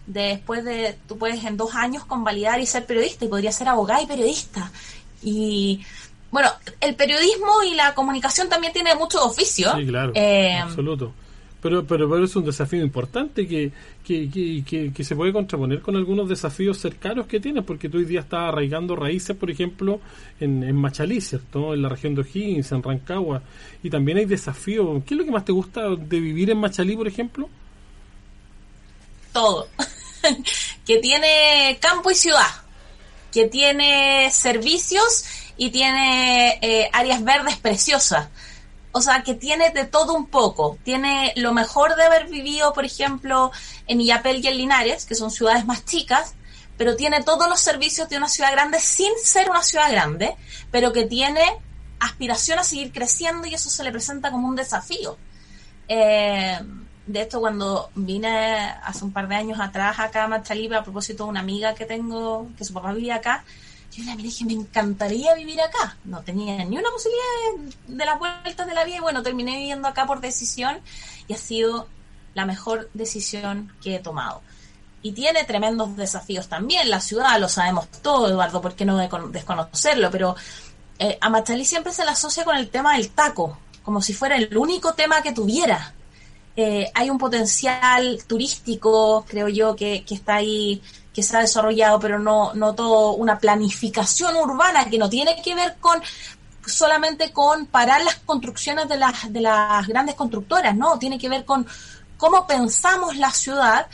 después 0.05 0.63
de, 0.63 0.97
tú 1.07 1.17
puedes 1.17 1.43
en 1.45 1.57
dos 1.57 1.73
años 1.73 2.05
convalidar 2.05 2.59
y 2.59 2.67
ser 2.67 2.85
periodista, 2.85 3.25
y 3.25 3.27
podría 3.27 3.51
ser 3.51 3.69
abogada 3.69 4.03
y 4.03 4.05
periodista. 4.05 4.71
Y 5.23 5.83
bueno, 6.29 6.49
el 6.79 6.93
periodismo 6.95 7.63
y 7.63 7.73
la 7.73 7.95
comunicación 7.95 8.49
también 8.49 8.71
tiene 8.71 8.93
muchos 8.93 9.21
oficios. 9.21 9.73
Sí, 9.75 9.87
claro, 9.87 10.11
eh, 10.13 10.57
absoluto 10.57 11.11
pero, 11.65 11.83
pero, 11.83 12.07
pero, 12.07 12.23
es 12.23 12.35
un 12.35 12.45
desafío 12.45 12.83
importante 12.83 13.47
que, 13.47 13.71
que, 14.05 14.91
que, 14.95 15.03
se 15.03 15.15
puede 15.15 15.33
contraponer 15.33 15.81
con 15.81 15.95
algunos 15.95 16.29
desafíos 16.29 16.77
cercanos 16.77 17.25
que 17.25 17.39
tienes, 17.39 17.63
porque 17.63 17.89
tú 17.89 17.97
hoy 17.97 18.05
día 18.05 18.19
estás 18.19 18.49
arraigando 18.49 18.95
raíces, 18.95 19.35
por 19.35 19.49
ejemplo, 19.49 19.99
en, 20.39 20.61
en 20.61 20.75
Machalí, 20.75 21.19
¿cierto? 21.21 21.73
En 21.73 21.81
la 21.81 21.89
región 21.89 22.13
de 22.13 22.21
O'Higgins, 22.21 22.71
en 22.71 22.83
Rancagua, 22.83 23.41
y 23.81 23.89
también 23.89 24.19
hay 24.19 24.25
desafíos. 24.25 25.01
¿Qué 25.07 25.15
es 25.15 25.17
lo 25.17 25.25
que 25.25 25.31
más 25.31 25.43
te 25.43 25.53
gusta 25.53 25.89
de 25.89 26.19
vivir 26.19 26.51
en 26.51 26.59
Machalí, 26.59 26.95
por 26.95 27.07
ejemplo? 27.07 27.49
Todo. 29.33 29.67
que 30.85 30.99
tiene 30.99 31.79
campo 31.81 32.11
y 32.11 32.15
ciudad, 32.15 32.61
que 33.33 33.47
tiene 33.47 34.29
servicios 34.29 35.25
y 35.57 35.71
tiene 35.71 36.59
eh, 36.61 36.91
áreas 36.93 37.23
verdes 37.23 37.57
preciosas 37.57 38.29
o 38.97 39.01
sea, 39.01 39.23
que 39.23 39.33
tiene 39.33 39.71
de 39.71 39.83
todo 39.83 40.13
un 40.13 40.27
poco. 40.27 40.77
Tiene 40.85 41.33
lo 41.35 41.51
mejor 41.51 41.97
de 41.97 42.03
haber 42.03 42.29
vivido, 42.29 42.71
por 42.71 42.85
ejemplo, 42.85 43.51
en 43.87 43.99
Illapel 43.99 44.41
y 44.41 44.47
en 44.47 44.55
Linares, 44.55 45.05
que 45.05 45.15
son 45.15 45.31
ciudades 45.31 45.65
más 45.65 45.83
chicas, 45.83 46.35
pero 46.77 46.95
tiene 46.95 47.21
todos 47.21 47.49
los 47.49 47.59
servicios 47.59 48.07
de 48.07 48.15
una 48.15 48.29
ciudad 48.29 48.53
grande 48.53 48.79
sin 48.79 49.11
ser 49.21 49.49
una 49.49 49.63
ciudad 49.63 49.91
grande, 49.91 50.37
pero 50.71 50.93
que 50.93 51.03
tiene 51.03 51.41
aspiración 51.99 52.57
a 52.57 52.63
seguir 52.63 52.93
creciendo 52.93 53.45
y 53.45 53.53
eso 53.53 53.69
se 53.69 53.83
le 53.83 53.91
presenta 53.91 54.31
como 54.31 54.47
un 54.47 54.55
desafío. 54.55 55.17
Eh, 55.89 56.57
de 57.05 57.21
esto 57.21 57.41
cuando 57.41 57.89
vine 57.95 58.29
hace 58.81 59.03
un 59.03 59.11
par 59.11 59.27
de 59.27 59.35
años 59.35 59.59
atrás 59.59 59.99
acá 59.99 60.23
a 60.23 60.27
Machaliba 60.29 60.77
a 60.77 60.83
propósito 60.83 61.25
de 61.25 61.31
una 61.31 61.41
amiga 61.41 61.75
que 61.75 61.83
tengo, 61.83 62.47
que 62.57 62.63
su 62.63 62.71
papá 62.71 62.93
vivía 62.93 63.15
acá, 63.15 63.43
yo 64.03 64.15
le 64.15 64.23
dije, 64.23 64.45
me 64.45 64.53
encantaría 64.53 65.33
vivir 65.35 65.61
acá. 65.61 65.97
No 66.03 66.21
tenía 66.21 66.63
ni 66.65 66.77
una 66.77 66.89
posibilidad 66.89 67.73
de, 67.87 68.05
las 68.05 68.19
vueltas 68.19 68.67
de 68.67 68.73
la 68.73 68.83
vida 68.83 68.97
y 68.97 68.99
bueno, 68.99 69.23
terminé 69.23 69.57
viviendo 69.57 69.87
acá 69.87 70.05
por 70.05 70.21
decisión 70.21 70.79
y 71.27 71.33
ha 71.33 71.37
sido 71.37 71.87
la 72.33 72.45
mejor 72.45 72.89
decisión 72.93 73.71
que 73.81 73.95
he 73.95 73.99
tomado. 73.99 74.41
Y 75.01 75.11
tiene 75.11 75.43
tremendos 75.43 75.95
desafíos 75.95 76.47
también, 76.47 76.89
la 76.89 76.99
ciudad, 76.99 77.39
lo 77.39 77.47
sabemos 77.47 77.87
todo, 78.01 78.27
Eduardo, 78.27 78.61
¿por 78.61 78.75
qué 78.75 78.85
no 78.85 78.97
desconocerlo? 78.97 80.09
Pero 80.09 80.35
eh, 80.97 81.17
a 81.21 81.29
Machalí 81.29 81.63
siempre 81.63 81.93
se 81.93 82.03
le 82.03 82.11
asocia 82.11 82.43
con 82.43 82.57
el 82.57 82.69
tema 82.69 82.97
del 82.97 83.09
taco, 83.11 83.57
como 83.83 84.01
si 84.01 84.13
fuera 84.13 84.35
el 84.35 84.57
único 84.57 84.93
tema 84.93 85.21
que 85.21 85.31
tuviera. 85.31 85.93
Eh, 86.57 86.89
hay 86.93 87.09
un 87.09 87.17
potencial 87.17 88.19
turístico, 88.25 89.25
creo 89.27 89.47
yo, 89.47 89.75
que, 89.75 90.03
que 90.03 90.15
está 90.15 90.35
ahí 90.35 90.81
que 91.15 91.23
se 91.23 91.37
ha 91.37 91.39
desarrollado, 91.39 91.97
pero 91.97 92.19
no, 92.19 92.53
no 92.53 92.75
todo 92.75 93.13
una 93.13 93.39
planificación 93.39 94.35
urbana 94.35 94.89
que 94.89 94.97
no 94.97 95.09
tiene 95.09 95.41
que 95.41 95.55
ver 95.55 95.77
con 95.79 96.01
solamente 96.65 97.31
con 97.31 97.67
parar 97.67 98.03
las 98.03 98.15
construcciones 98.15 98.89
de 98.89 98.97
las, 98.97 99.31
de 99.31 99.39
las 99.39 99.87
grandes 99.87 100.15
constructoras, 100.15 100.75
no, 100.75 100.99
tiene 100.99 101.17
que 101.17 101.29
ver 101.29 101.45
con 101.45 101.65
cómo 102.17 102.45
pensamos 102.45 103.15
la 103.15 103.31
ciudad. 103.31 103.87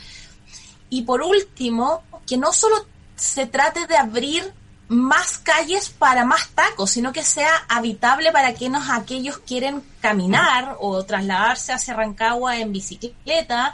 Y 0.90 1.02
por 1.02 1.22
último, 1.22 2.02
que 2.26 2.36
no 2.36 2.52
solo 2.52 2.86
se 3.14 3.46
trate 3.46 3.86
de 3.86 3.96
abrir 3.96 4.52
más 4.88 5.38
calles 5.38 5.90
para 5.90 6.24
más 6.24 6.48
tacos, 6.48 6.90
sino 6.90 7.12
que 7.12 7.22
sea 7.22 7.64
habitable 7.68 8.32
para 8.32 8.52
quienes 8.52 8.82
aquellos 8.90 9.38
quieren 9.38 9.82
caminar 10.00 10.76
o 10.80 11.04
trasladarse 11.04 11.72
hacia 11.72 11.94
Rancagua 11.94 12.58
en 12.58 12.72
bicicleta 12.72 13.72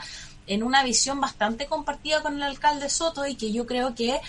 en 0.49 0.63
una 0.63 0.83
visión 0.83 1.21
bastante 1.21 1.67
compartida 1.67 2.21
con 2.21 2.35
el 2.35 2.43
alcalde 2.43 2.89
Soto 2.89 3.25
y 3.25 3.35
que 3.35 3.53
yo 3.53 3.65
creo 3.65 3.95
que 3.95 4.19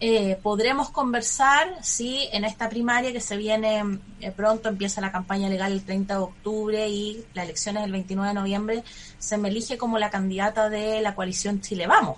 eh, 0.00 0.36
podremos 0.42 0.90
conversar 0.90 1.76
si 1.82 2.28
en 2.32 2.44
esta 2.44 2.68
primaria 2.68 3.12
que 3.12 3.20
se 3.20 3.36
viene 3.36 4.00
eh, 4.20 4.32
pronto, 4.32 4.68
empieza 4.68 5.00
la 5.00 5.12
campaña 5.12 5.48
legal 5.48 5.72
el 5.72 5.84
30 5.84 6.14
de 6.14 6.20
octubre 6.20 6.88
y 6.88 7.24
la 7.34 7.44
elección 7.44 7.76
es 7.76 7.84
el 7.84 7.92
29 7.92 8.28
de 8.28 8.34
noviembre, 8.34 8.84
se 9.18 9.38
me 9.38 9.48
elige 9.48 9.78
como 9.78 9.98
la 9.98 10.10
candidata 10.10 10.68
de 10.68 11.00
la 11.02 11.14
coalición 11.14 11.60
Chile 11.60 11.86
Vamos. 11.86 12.16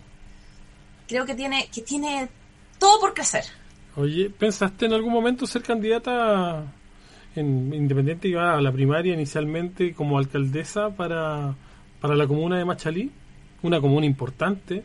Creo 1.09 1.27
que 1.27 1.35
tiene, 1.35 1.69
que 1.73 1.83
tiene 1.83 2.29
todo 2.79 3.01
por 3.01 3.15
crecer, 3.15 3.45
Oye, 3.97 4.31
¿pensaste 4.31 4.87
en 4.87 4.93
algún 4.93 5.13
momento 5.13 5.47
ser 5.47 5.63
candidata 5.63 6.65
en 7.35 7.75
Independiente 7.75 8.29
iba 8.29 8.55
a 8.57 8.61
la 8.61 8.73
primaria 8.73 9.15
inicialmente 9.15 9.95
como 9.95 10.19
alcaldesa 10.19 10.91
para, 10.91 11.55
para 12.01 12.15
la 12.15 12.27
comuna 12.27 12.57
de 12.59 12.65
Machalí? 12.65 13.11
Una 13.63 13.81
comuna 13.81 14.07
importante. 14.07 14.85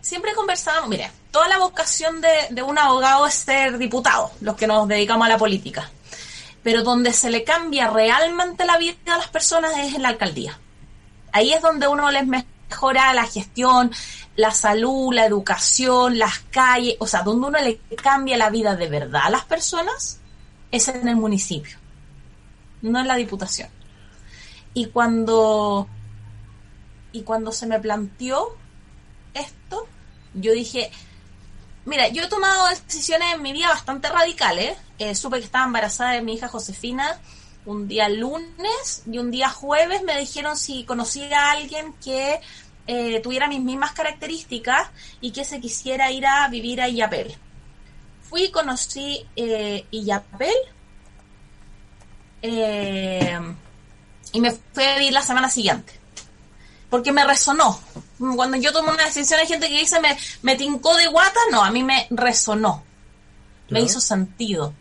Siempre 0.00 0.34
conversábamos, 0.34 0.88
mire, 0.88 1.10
toda 1.30 1.48
la 1.48 1.58
vocación 1.58 2.20
de, 2.20 2.28
de 2.50 2.62
un 2.62 2.78
abogado 2.78 3.26
es 3.26 3.34
ser 3.34 3.78
diputado, 3.78 4.30
los 4.40 4.56
que 4.56 4.66
nos 4.66 4.86
dedicamos 4.86 5.26
a 5.26 5.30
la 5.30 5.38
política. 5.38 5.90
Pero 6.62 6.82
donde 6.82 7.12
se 7.12 7.30
le 7.30 7.44
cambia 7.44 7.90
realmente 7.90 8.64
la 8.64 8.78
vida 8.78 9.14
a 9.14 9.18
las 9.18 9.28
personas 9.28 9.76
es 9.78 9.94
en 9.94 10.02
la 10.02 10.10
alcaldía. 10.10 10.58
Ahí 11.32 11.52
es 11.52 11.60
donde 11.60 11.88
uno 11.88 12.10
les 12.10 12.26
mejora 12.26 13.14
la 13.14 13.24
gestión, 13.24 13.90
la 14.36 14.50
salud, 14.50 15.12
la 15.12 15.26
educación, 15.26 16.18
las 16.18 16.38
calles, 16.50 16.96
o 16.98 17.06
sea, 17.06 17.22
donde 17.22 17.48
uno 17.48 17.58
le 17.60 17.78
cambia 18.02 18.36
la 18.36 18.50
vida 18.50 18.76
de 18.76 18.88
verdad 18.88 19.22
a 19.24 19.30
las 19.30 19.44
personas, 19.44 20.20
es 20.70 20.88
en 20.88 21.08
el 21.08 21.16
municipio, 21.16 21.78
no 22.82 23.00
en 23.00 23.08
la 23.08 23.16
diputación. 23.16 23.68
Y 24.76 24.88
cuando, 24.88 25.88
y 27.10 27.22
cuando 27.22 27.50
se 27.50 27.66
me 27.66 27.80
planteó 27.80 28.58
esto, 29.32 29.86
yo 30.34 30.52
dije, 30.52 30.90
mira, 31.86 32.08
yo 32.08 32.24
he 32.24 32.28
tomado 32.28 32.68
decisiones 32.68 33.34
en 33.34 33.40
mi 33.40 33.54
vida 33.54 33.68
bastante 33.68 34.10
radicales. 34.10 34.76
Eh, 34.98 35.14
supe 35.14 35.38
que 35.38 35.46
estaba 35.46 35.64
embarazada 35.64 36.10
de 36.10 36.20
mi 36.20 36.34
hija 36.34 36.48
Josefina 36.48 37.18
un 37.64 37.88
día 37.88 38.10
lunes 38.10 39.02
y 39.10 39.16
un 39.16 39.30
día 39.30 39.48
jueves 39.48 40.02
me 40.02 40.20
dijeron 40.20 40.58
si 40.58 40.84
conocía 40.84 41.46
a 41.46 41.52
alguien 41.52 41.94
que 41.94 42.38
eh, 42.86 43.20
tuviera 43.20 43.48
mis 43.48 43.62
mismas 43.62 43.92
características 43.92 44.90
y 45.22 45.30
que 45.30 45.46
se 45.46 45.58
quisiera 45.58 46.10
ir 46.10 46.26
a 46.26 46.46
vivir 46.48 46.82
a 46.82 46.88
Illapel. 46.90 47.34
Fui 48.20 48.50
conocí 48.50 49.26
eh, 49.36 49.86
eh, 52.42 53.40
y 54.32 54.40
me 54.40 54.52
fui 54.52 54.84
a 54.84 54.94
vivir 54.94 55.12
la 55.12 55.22
semana 55.22 55.48
siguiente. 55.48 55.98
Porque 56.90 57.12
me 57.12 57.24
resonó. 57.24 57.80
Cuando 58.18 58.56
yo 58.56 58.72
tomo 58.72 58.90
una 58.90 59.04
decisión 59.04 59.40
hay 59.40 59.46
gente 59.46 59.68
que 59.68 59.78
dice 59.78 60.00
me, 60.00 60.16
me 60.42 60.56
tincó 60.56 60.94
de 60.96 61.08
guata, 61.08 61.40
no, 61.50 61.62
a 61.64 61.70
mí 61.70 61.82
me 61.82 62.06
resonó. 62.10 62.84
Me 63.68 63.80
hizo 63.80 64.00
sentido. 64.00 64.72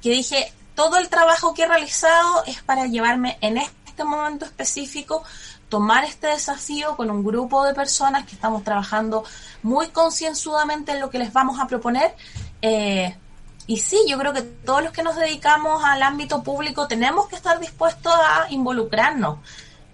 Que 0.00 0.10
dije, 0.10 0.52
todo 0.74 0.96
el 0.96 1.08
trabajo 1.08 1.52
que 1.52 1.64
he 1.64 1.68
realizado 1.68 2.44
es 2.46 2.62
para 2.62 2.86
llevarme 2.86 3.36
en 3.42 3.58
este 3.58 4.04
momento 4.04 4.46
específico 4.46 5.22
tomar 5.68 6.04
este 6.04 6.26
desafío 6.26 6.96
con 6.96 7.10
un 7.10 7.22
grupo 7.22 7.64
de 7.64 7.74
personas 7.74 8.26
que 8.26 8.34
estamos 8.34 8.64
trabajando 8.64 9.24
muy 9.62 9.88
concienzudamente 9.88 10.92
en 10.92 11.00
lo 11.00 11.10
que 11.10 11.18
les 11.18 11.32
vamos 11.32 11.60
a 11.60 11.66
proponer. 11.66 12.14
Eh, 12.60 13.16
y 13.70 13.76
sí, 13.76 13.98
yo 14.08 14.18
creo 14.18 14.32
que 14.32 14.42
todos 14.42 14.82
los 14.82 14.92
que 14.92 15.04
nos 15.04 15.14
dedicamos 15.14 15.84
al 15.84 16.02
ámbito 16.02 16.42
público 16.42 16.88
tenemos 16.88 17.28
que 17.28 17.36
estar 17.36 17.60
dispuestos 17.60 18.12
a 18.12 18.50
involucrarnos. 18.50 19.38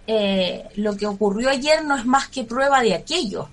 Eh, 0.06 0.64
lo 0.76 0.96
que 0.96 1.06
ocurrió 1.06 1.50
ayer 1.50 1.84
no 1.84 1.94
es 1.94 2.06
más 2.06 2.26
que 2.28 2.44
prueba 2.44 2.80
de 2.80 2.94
aquello, 2.94 3.50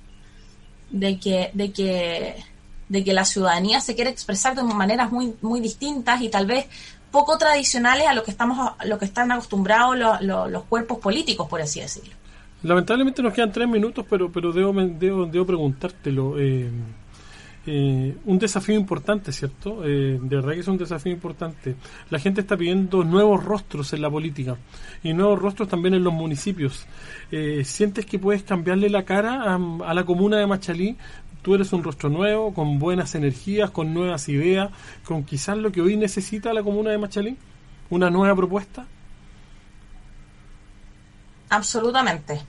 de 0.92 1.20
que, 1.20 1.52
de 1.54 1.74
que, 1.74 2.42
de 2.88 3.04
que 3.04 3.12
la 3.12 3.26
ciudadanía 3.26 3.82
se 3.82 3.96
quiere 3.96 4.12
expresar 4.12 4.56
de 4.56 4.64
maneras 4.64 5.12
muy, 5.12 5.36
muy 5.42 5.60
distintas 5.60 6.22
y 6.22 6.30
tal 6.30 6.46
vez 6.46 6.68
poco 7.12 7.38
tradicionales 7.38 8.08
a 8.08 8.14
lo 8.14 8.24
que 8.24 8.32
estamos 8.32 8.72
a 8.78 8.86
lo 8.86 8.98
que 8.98 9.04
están 9.04 9.30
acostumbrados 9.30 10.22
los 10.22 10.64
cuerpos 10.70 11.00
políticos, 11.00 11.50
por 11.50 11.62
así 11.62 11.82
decirlo. 11.82 12.14
Lamentablemente 12.62 13.22
nos 13.22 13.34
quedan 13.34 13.52
tres 13.52 13.68
minutos, 13.68 14.06
pero 14.10 14.32
pero 14.32 14.54
debo 14.54 14.72
debo, 14.72 15.26
debo 15.26 15.46
preguntártelo. 15.46 16.40
Eh, 16.40 16.72
eh, 17.66 18.18
un 18.26 18.40
desafío 18.40 18.76
importante, 18.76 19.32
¿cierto? 19.32 19.84
Eh, 19.86 20.20
de 20.22 20.36
verdad 20.36 20.54
que 20.54 20.60
es 20.60 20.68
un 20.68 20.78
desafío 20.78 21.12
importante. 21.12 21.76
La 22.10 22.20
gente 22.20 22.42
está 22.42 22.58
pidiendo 22.58 23.04
nuevos 23.04 23.44
rostros 23.44 23.94
en 23.94 24.02
la 24.02 24.10
política 24.10 24.58
y 25.04 25.14
nuevos 25.14 25.40
rostros 25.40 25.70
también 25.70 25.94
en 25.94 26.04
los 26.04 26.14
municipios. 26.14 26.86
¿Sientes 27.64 28.06
que 28.06 28.20
puedes 28.20 28.44
cambiarle 28.44 28.90
la 28.90 29.04
cara 29.06 29.44
a, 29.44 29.56
a 29.56 29.94
la 29.94 30.06
comuna 30.06 30.38
de 30.38 30.46
Machalí 30.46 30.96
tú 31.44 31.54
eres 31.54 31.74
un 31.74 31.84
rostro 31.84 32.10
nuevo, 32.10 32.54
con 32.54 32.80
buenas 32.80 33.14
energías, 33.14 33.70
con 33.70 33.94
nuevas 33.94 34.28
ideas, 34.30 34.72
con 35.04 35.24
quizás 35.24 35.58
lo 35.58 35.72
que 35.72 35.82
hoy 35.82 35.98
necesita 35.98 36.54
la 36.54 36.64
comuna 36.64 36.90
de 36.90 36.98
Machalí, 36.98 37.38
una 37.90 38.10
nueva 38.10 38.36
propuesta? 38.36 38.88
Absolutamente. 41.50 42.42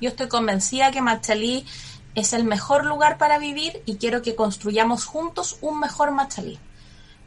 Yo 0.00 0.08
estoy 0.08 0.28
convencida 0.28 0.90
que 0.90 1.02
Machalí 1.02 1.64
es 2.18 2.32
el 2.32 2.44
mejor 2.44 2.84
lugar 2.84 3.18
para 3.18 3.38
vivir 3.38 3.82
y 3.86 3.96
quiero 3.96 4.22
que 4.22 4.34
construyamos 4.34 5.04
juntos 5.04 5.58
un 5.60 5.80
mejor 5.80 6.10
Machalí. 6.10 6.58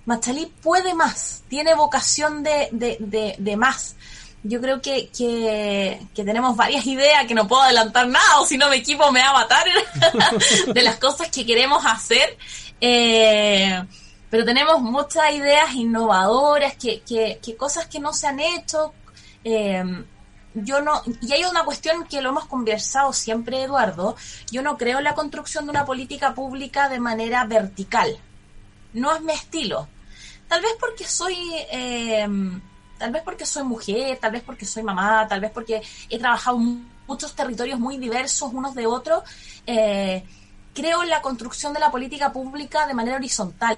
Machalí 0.05 0.51
puede 0.61 0.93
más, 0.93 1.43
tiene 1.47 1.75
vocación 1.75 2.43
de, 2.43 2.69
de, 2.71 2.97
de, 2.99 3.35
de 3.37 3.57
más 3.57 3.95
yo 4.43 4.59
creo 4.59 4.81
que, 4.81 5.09
que, 5.09 5.99
tenemos 6.15 6.55
varias 6.55 6.85
ideas 6.87 7.25
que 7.27 7.35
no 7.35 7.47
puedo 7.47 7.61
adelantar 7.61 8.07
nada 8.07 8.39
o 8.39 8.45
si 8.45 8.57
no 8.57 8.69
mi 8.69 8.77
equipo 8.77 9.11
me 9.11 9.19
va 9.19 9.29
a 9.29 9.33
matar 9.33 9.65
de 10.73 10.81
las 10.81 10.97
cosas 10.97 11.29
que 11.29 11.45
queremos 11.45 11.85
hacer. 11.85 12.37
Eh, 12.79 13.83
pero 14.29 14.45
tenemos 14.45 14.81
muchas 14.81 15.31
ideas 15.33 15.75
innovadoras, 15.75 16.75
que, 16.75 17.01
que, 17.01 17.39
que, 17.43 17.55
cosas 17.55 17.85
que 17.85 17.99
no 17.99 18.13
se 18.13 18.27
han 18.27 18.39
hecho. 18.39 18.93
Eh, 19.43 19.83
yo 20.53 20.81
no, 20.81 21.01
y 21.21 21.31
hay 21.31 21.43
una 21.43 21.63
cuestión 21.63 22.05
que 22.05 22.21
lo 22.21 22.29
hemos 22.29 22.45
conversado 22.45 23.13
siempre, 23.13 23.63
Eduardo. 23.63 24.15
Yo 24.51 24.61
no 24.61 24.77
creo 24.77 24.97
en 24.97 25.05
la 25.05 25.15
construcción 25.15 25.65
de 25.65 25.71
una 25.71 25.85
política 25.85 26.33
pública 26.33 26.89
de 26.89 26.99
manera 26.99 27.45
vertical. 27.45 28.17
No 28.93 29.13
es 29.15 29.21
mi 29.21 29.33
estilo. 29.33 29.87
Tal 30.47 30.61
vez 30.61 30.71
porque 30.79 31.05
soy 31.05 31.37
eh, 31.71 32.27
tal 33.01 33.11
vez 33.11 33.23
porque 33.23 33.47
soy 33.47 33.63
mujer, 33.63 34.19
tal 34.19 34.31
vez 34.31 34.43
porque 34.43 34.65
soy 34.65 34.83
mamá, 34.83 35.27
tal 35.27 35.39
vez 35.39 35.49
porque 35.49 35.81
he 36.07 36.19
trabajado 36.19 36.59
muchos 37.07 37.33
territorios 37.33 37.79
muy 37.79 37.97
diversos 37.97 38.53
unos 38.53 38.75
de 38.75 38.85
otros, 38.85 39.23
eh, 39.65 40.23
creo 40.73 41.01
en 41.01 41.09
la 41.09 41.21
construcción 41.21 41.73
de 41.73 41.79
la 41.79 41.89
política 41.89 42.31
pública 42.31 42.85
de 42.85 42.93
manera 42.93 43.15
horizontal. 43.15 43.75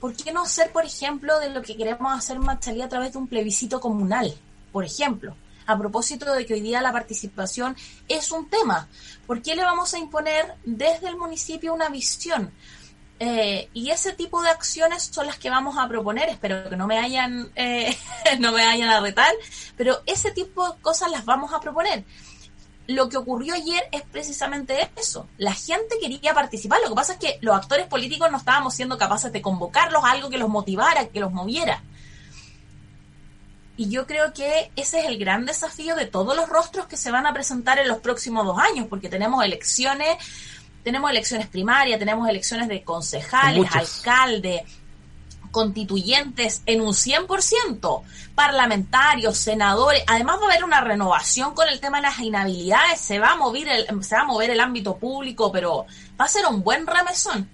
¿Por 0.00 0.16
qué 0.16 0.32
no 0.32 0.42
hacer, 0.42 0.72
por 0.72 0.84
ejemplo, 0.84 1.38
de 1.38 1.50
lo 1.50 1.62
que 1.62 1.76
queremos 1.76 2.12
hacer 2.12 2.40
Machalí 2.40 2.82
a 2.82 2.88
través 2.88 3.12
de 3.12 3.18
un 3.18 3.28
plebiscito 3.28 3.80
comunal, 3.80 4.34
por 4.72 4.84
ejemplo? 4.84 5.36
A 5.68 5.76
propósito 5.76 6.32
de 6.32 6.46
que 6.46 6.54
hoy 6.54 6.62
día 6.62 6.80
la 6.80 6.92
participación 6.92 7.76
es 8.08 8.32
un 8.32 8.48
tema, 8.48 8.88
¿por 9.26 9.42
qué 9.42 9.54
le 9.54 9.62
vamos 9.62 9.92
a 9.92 9.98
imponer 9.98 10.54
desde 10.64 11.08
el 11.08 11.18
municipio 11.18 11.74
una 11.74 11.90
visión? 11.90 12.50
Eh, 13.20 13.68
y 13.74 13.90
ese 13.90 14.14
tipo 14.14 14.40
de 14.40 14.48
acciones 14.48 15.10
son 15.12 15.26
las 15.26 15.36
que 15.36 15.50
vamos 15.50 15.76
a 15.76 15.86
proponer. 15.86 16.30
Espero 16.30 16.70
que 16.70 16.76
no 16.76 16.86
me 16.86 16.98
hayan, 16.98 17.50
eh, 17.54 17.94
no 18.40 18.52
me 18.52 18.64
vayan 18.64 18.88
a 18.88 19.00
retar, 19.00 19.30
pero 19.76 20.00
ese 20.06 20.30
tipo 20.30 20.70
de 20.70 20.80
cosas 20.80 21.10
las 21.10 21.26
vamos 21.26 21.52
a 21.52 21.60
proponer. 21.60 22.02
Lo 22.86 23.10
que 23.10 23.18
ocurrió 23.18 23.52
ayer 23.52 23.90
es 23.92 24.00
precisamente 24.10 24.90
eso. 24.96 25.26
La 25.36 25.52
gente 25.52 25.96
quería 26.00 26.32
participar. 26.32 26.80
Lo 26.80 26.88
que 26.88 26.94
pasa 26.94 27.12
es 27.12 27.18
que 27.18 27.38
los 27.42 27.54
actores 27.54 27.88
políticos 27.88 28.30
no 28.30 28.38
estábamos 28.38 28.72
siendo 28.72 28.96
capaces 28.96 29.30
de 29.34 29.42
convocarlos 29.42 30.02
a 30.02 30.12
algo 30.12 30.30
que 30.30 30.38
los 30.38 30.48
motivara, 30.48 31.08
que 31.08 31.20
los 31.20 31.30
moviera. 31.30 31.82
Y 33.78 33.88
yo 33.88 34.06
creo 34.06 34.34
que 34.34 34.70
ese 34.76 35.00
es 35.00 35.06
el 35.06 35.18
gran 35.18 35.46
desafío 35.46 35.94
de 35.94 36.04
todos 36.04 36.36
los 36.36 36.48
rostros 36.48 36.86
que 36.86 36.98
se 36.98 37.10
van 37.10 37.26
a 37.26 37.32
presentar 37.32 37.78
en 37.78 37.88
los 37.88 37.98
próximos 37.98 38.44
dos 38.44 38.58
años, 38.58 38.86
porque 38.90 39.08
tenemos 39.08 39.42
elecciones 39.42 40.18
tenemos 40.82 41.10
elecciones 41.10 41.46
primarias, 41.48 41.98
tenemos 41.98 42.28
elecciones 42.28 42.68
de 42.68 42.82
concejales, 42.82 43.68
alcaldes, 43.74 44.62
constituyentes 45.50 46.62
en 46.66 46.80
un 46.80 46.94
100%, 46.94 48.02
parlamentarios, 48.34 49.36
senadores, 49.36 50.02
además 50.06 50.38
va 50.40 50.44
a 50.44 50.50
haber 50.50 50.64
una 50.64 50.80
renovación 50.80 51.54
con 51.54 51.68
el 51.68 51.80
tema 51.80 51.98
de 51.98 52.04
las 52.04 52.18
inhabilidades, 52.20 53.00
se 53.00 53.18
va 53.18 53.32
a 53.32 53.36
mover 53.36 53.68
el, 53.68 54.04
se 54.04 54.14
va 54.14 54.22
a 54.22 54.26
mover 54.26 54.50
el 54.50 54.60
ámbito 54.60 54.96
público, 54.96 55.52
pero 55.52 55.86
va 56.18 56.24
a 56.24 56.28
ser 56.28 56.46
un 56.46 56.62
buen 56.62 56.86
remesón. 56.86 57.48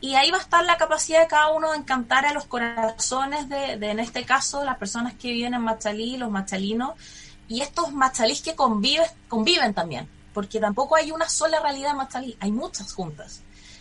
Y 0.00 0.14
ahí 0.14 0.30
va 0.30 0.38
a 0.38 0.42
estar 0.42 0.64
la 0.64 0.76
capacidad 0.76 1.20
de 1.20 1.26
cada 1.26 1.48
uno 1.52 1.72
de 1.72 1.78
encantar 1.78 2.26
a 2.26 2.32
los 2.32 2.44
corazones 2.44 3.48
de, 3.48 3.72
en 3.72 3.98
este 3.98 4.24
caso, 4.24 4.64
las 4.64 4.76
personas 4.76 5.14
que 5.14 5.32
viven 5.32 5.54
en 5.54 5.62
Machalí, 5.62 6.16
los 6.16 6.30
machalinos, 6.30 6.94
y 7.48 7.62
estos 7.62 7.92
machalís 7.92 8.42
que 8.42 8.54
conviven, 8.54 9.06
conviven 9.28 9.72
también 9.72 10.08
porque 10.36 10.60
tampoco 10.60 10.96
hay 10.96 11.12
una 11.12 11.30
sola 11.30 11.60
realidad 11.60 11.92
en 11.92 11.96
Machalí, 11.96 12.36
hay 12.40 12.52
muchas 12.52 12.92
juntas. 12.92 13.40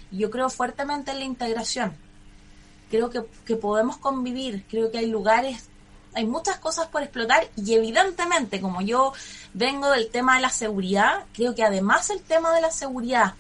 Yo 0.09 0.31
creo 0.31 0.49
fuertemente 0.49 1.11
en 1.11 1.19
la 1.19 1.25
integración. 1.25 1.97
Creo 2.89 3.09
que, 3.09 3.25
que 3.45 3.57
podemos 3.57 3.97
convivir, 3.97 4.63
creo 4.69 4.89
que 4.89 4.99
hay 4.99 5.07
lugares, 5.07 5.65
hay 6.13 6.25
muchas 6.25 6.57
cosas 6.59 6.87
por 6.87 7.03
explotar 7.03 7.49
y 7.57 7.73
evidentemente, 7.73 8.61
como 8.61 8.79
yo 8.79 9.11
vengo 9.53 9.89
del 9.89 10.09
tema 10.09 10.37
de 10.37 10.43
la 10.43 10.49
seguridad, 10.49 11.25
creo 11.33 11.53
que 11.55 11.63
además 11.65 12.09
el 12.09 12.21
tema 12.21 12.55
de 12.55 12.61
la 12.61 12.71
seguridad, 12.71 13.33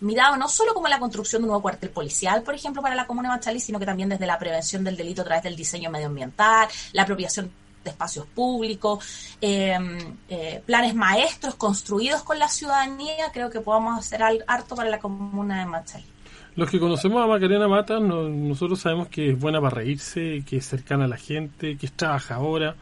mirado 0.00 0.36
no 0.36 0.48
solo 0.48 0.72
como 0.74 0.88
la 0.88 0.98
construcción 0.98 1.42
de 1.42 1.44
un 1.44 1.48
nuevo 1.48 1.62
cuartel 1.62 1.90
policial, 1.90 2.42
por 2.42 2.54
ejemplo, 2.54 2.82
para 2.82 2.94
la 2.94 3.06
comuna 3.06 3.28
de 3.30 3.36
Machalí, 3.36 3.60
sino 3.60 3.78
que 3.78 3.86
también 3.86 4.08
desde 4.08 4.26
la 4.26 4.38
prevención 4.38 4.82
del 4.84 4.96
delito 4.96 5.22
a 5.22 5.24
través 5.24 5.42
del 5.42 5.56
diseño 5.56 5.90
medioambiental, 5.90 6.68
la 6.92 7.02
apropiación 7.02 7.50
de 7.84 7.90
espacios 7.90 8.26
públicos, 8.26 9.04
em, 9.40 10.16
eh, 10.28 10.62
planes 10.66 10.94
maestros 10.94 11.54
construidos 11.54 12.22
con 12.22 12.38
la 12.38 12.48
ciudadanía, 12.48 13.30
creo 13.32 13.48
que 13.50 13.60
podamos 13.60 13.98
hacer 13.98 14.22
harto 14.46 14.74
para 14.76 14.90
la 14.90 14.98
comuna 14.98 15.60
de 15.60 15.66
Machalí. 15.66 16.04
Los 16.56 16.68
que 16.68 16.78
conocemos 16.80 17.22
a 17.22 17.26
Macarena 17.26 17.68
Mata, 17.68 18.00
no- 18.00 18.28
nosotros 18.28 18.80
sabemos 18.80 19.08
que 19.08 19.30
es 19.30 19.38
buena 19.38 19.60
para 19.60 19.76
reírse, 19.76 20.42
que 20.46 20.56
es 20.58 20.66
cercana 20.66 21.04
a 21.04 21.08
la 21.08 21.16
gente, 21.16 21.76
que 21.78 21.86
es 21.86 21.92
trabajadora, 21.92 22.74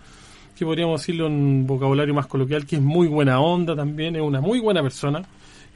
que 0.56 0.64
podríamos 0.64 1.00
decirlo 1.00 1.26
en 1.28 1.66
vocabulario 1.66 2.12
más 2.14 2.26
coloquial, 2.26 2.66
que 2.66 2.76
es 2.76 2.82
muy 2.82 3.06
buena 3.06 3.38
onda 3.40 3.76
también, 3.76 4.16
es 4.16 4.22
una 4.22 4.40
muy 4.40 4.58
buena 4.58 4.82
persona, 4.82 5.22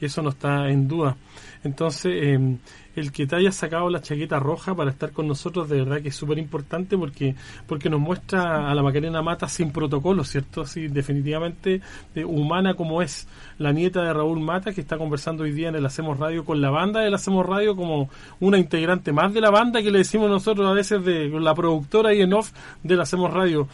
eso 0.05 0.21
no 0.21 0.29
está 0.29 0.69
en 0.69 0.87
duda. 0.87 1.17
Entonces, 1.63 2.11
eh, 2.15 2.57
el 2.95 3.11
que 3.11 3.25
te 3.25 3.35
haya 3.35 3.51
sacado 3.51 3.89
la 3.89 4.01
chaqueta 4.01 4.39
roja 4.39 4.75
para 4.75 4.91
estar 4.91 5.11
con 5.11 5.27
nosotros, 5.27 5.69
de 5.69 5.77
verdad 5.77 6.01
que 6.01 6.09
es 6.09 6.15
súper 6.15 6.37
importante 6.37 6.97
porque, 6.97 7.35
porque 7.67 7.89
nos 7.89 7.99
muestra 7.99 8.69
a 8.69 8.75
la 8.75 8.83
Macarena 8.83 9.21
Mata 9.21 9.47
sin 9.47 9.71
protocolo, 9.71 10.23
¿cierto? 10.23 10.61
Así, 10.61 10.87
definitivamente 10.87 11.81
eh, 12.15 12.25
humana 12.25 12.75
como 12.75 13.01
es 13.01 13.27
la 13.57 13.71
nieta 13.71 14.03
de 14.03 14.13
Raúl 14.13 14.39
Mata, 14.39 14.73
que 14.73 14.81
está 14.81 14.97
conversando 14.97 15.43
hoy 15.43 15.51
día 15.51 15.69
en 15.69 15.75
el 15.75 15.85
Hacemos 15.85 16.19
Radio 16.19 16.45
con 16.45 16.61
la 16.61 16.69
banda 16.69 17.01
del 17.01 17.13
Hacemos 17.13 17.45
Radio 17.45 17.75
como 17.75 18.09
una 18.39 18.57
integrante 18.57 19.11
más 19.11 19.33
de 19.33 19.41
la 19.41 19.49
banda 19.49 19.81
que 19.81 19.91
le 19.91 19.99
decimos 19.99 20.29
nosotros 20.29 20.67
a 20.69 20.73
veces 20.73 21.03
de 21.03 21.29
la 21.29 21.55
productora 21.55 22.13
y 22.13 22.21
en 22.21 22.33
off 22.33 22.51
del 22.83 23.01
Hacemos 23.01 23.33
Radio. 23.33 23.67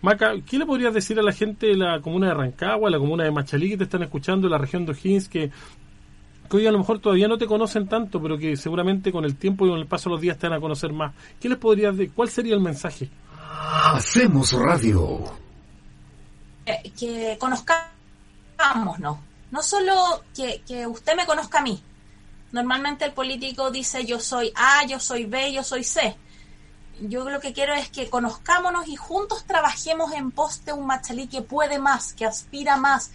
Maca, 0.00 0.34
¿qué 0.48 0.58
le 0.58 0.66
podrías 0.66 0.94
decir 0.94 1.18
a 1.18 1.22
la 1.22 1.32
gente 1.32 1.66
de 1.66 1.76
la 1.76 2.00
comuna 2.00 2.28
de 2.28 2.34
Rancagua, 2.34 2.88
la 2.88 2.98
comuna 2.98 3.24
de 3.24 3.32
Machalí 3.32 3.70
que 3.70 3.78
te 3.78 3.84
están 3.84 4.02
escuchando, 4.02 4.48
la 4.48 4.58
región 4.58 4.86
de 4.86 4.92
O'Higgins, 4.92 5.28
que, 5.28 5.50
que 6.48 6.56
hoy 6.56 6.66
a 6.66 6.70
lo 6.70 6.78
mejor 6.78 7.00
todavía 7.00 7.26
no 7.26 7.36
te 7.36 7.46
conocen 7.46 7.88
tanto, 7.88 8.22
pero 8.22 8.38
que 8.38 8.56
seguramente 8.56 9.10
con 9.10 9.24
el 9.24 9.36
tiempo 9.36 9.66
y 9.66 9.70
con 9.70 9.78
el 9.78 9.86
paso 9.86 10.08
de 10.08 10.14
los 10.14 10.20
días 10.20 10.38
te 10.38 10.48
van 10.48 10.58
a 10.58 10.60
conocer 10.60 10.92
más? 10.92 11.12
¿Qué 11.40 11.48
les 11.48 11.58
podrías 11.58 11.96
decir? 11.96 12.12
¿Cuál 12.14 12.28
sería 12.28 12.54
el 12.54 12.60
mensaje? 12.60 13.08
Hacemos 13.60 14.52
radio. 14.52 15.24
Eh, 16.64 16.92
que 16.96 17.36
conozcamos, 17.40 17.88
no. 19.00 19.20
No 19.50 19.62
solo 19.62 20.22
que, 20.34 20.62
que 20.66 20.86
usted 20.86 21.16
me 21.16 21.26
conozca 21.26 21.58
a 21.58 21.62
mí. 21.62 21.82
Normalmente 22.52 23.04
el 23.04 23.12
político 23.12 23.70
dice 23.70 24.04
yo 24.04 24.20
soy 24.20 24.52
A, 24.54 24.86
yo 24.86 25.00
soy 25.00 25.24
B, 25.24 25.52
yo 25.52 25.64
soy 25.64 25.82
C. 25.82 26.16
Yo 27.00 27.28
lo 27.28 27.40
que 27.40 27.52
quiero 27.52 27.74
es 27.74 27.88
que 27.90 28.10
conozcámonos 28.10 28.88
y 28.88 28.96
juntos 28.96 29.44
trabajemos 29.46 30.12
en 30.12 30.30
pos 30.32 30.64
de 30.64 30.72
un 30.72 30.86
Machalí 30.86 31.28
que 31.28 31.42
puede 31.42 31.78
más, 31.78 32.12
que 32.12 32.26
aspira 32.26 32.76
más, 32.76 33.10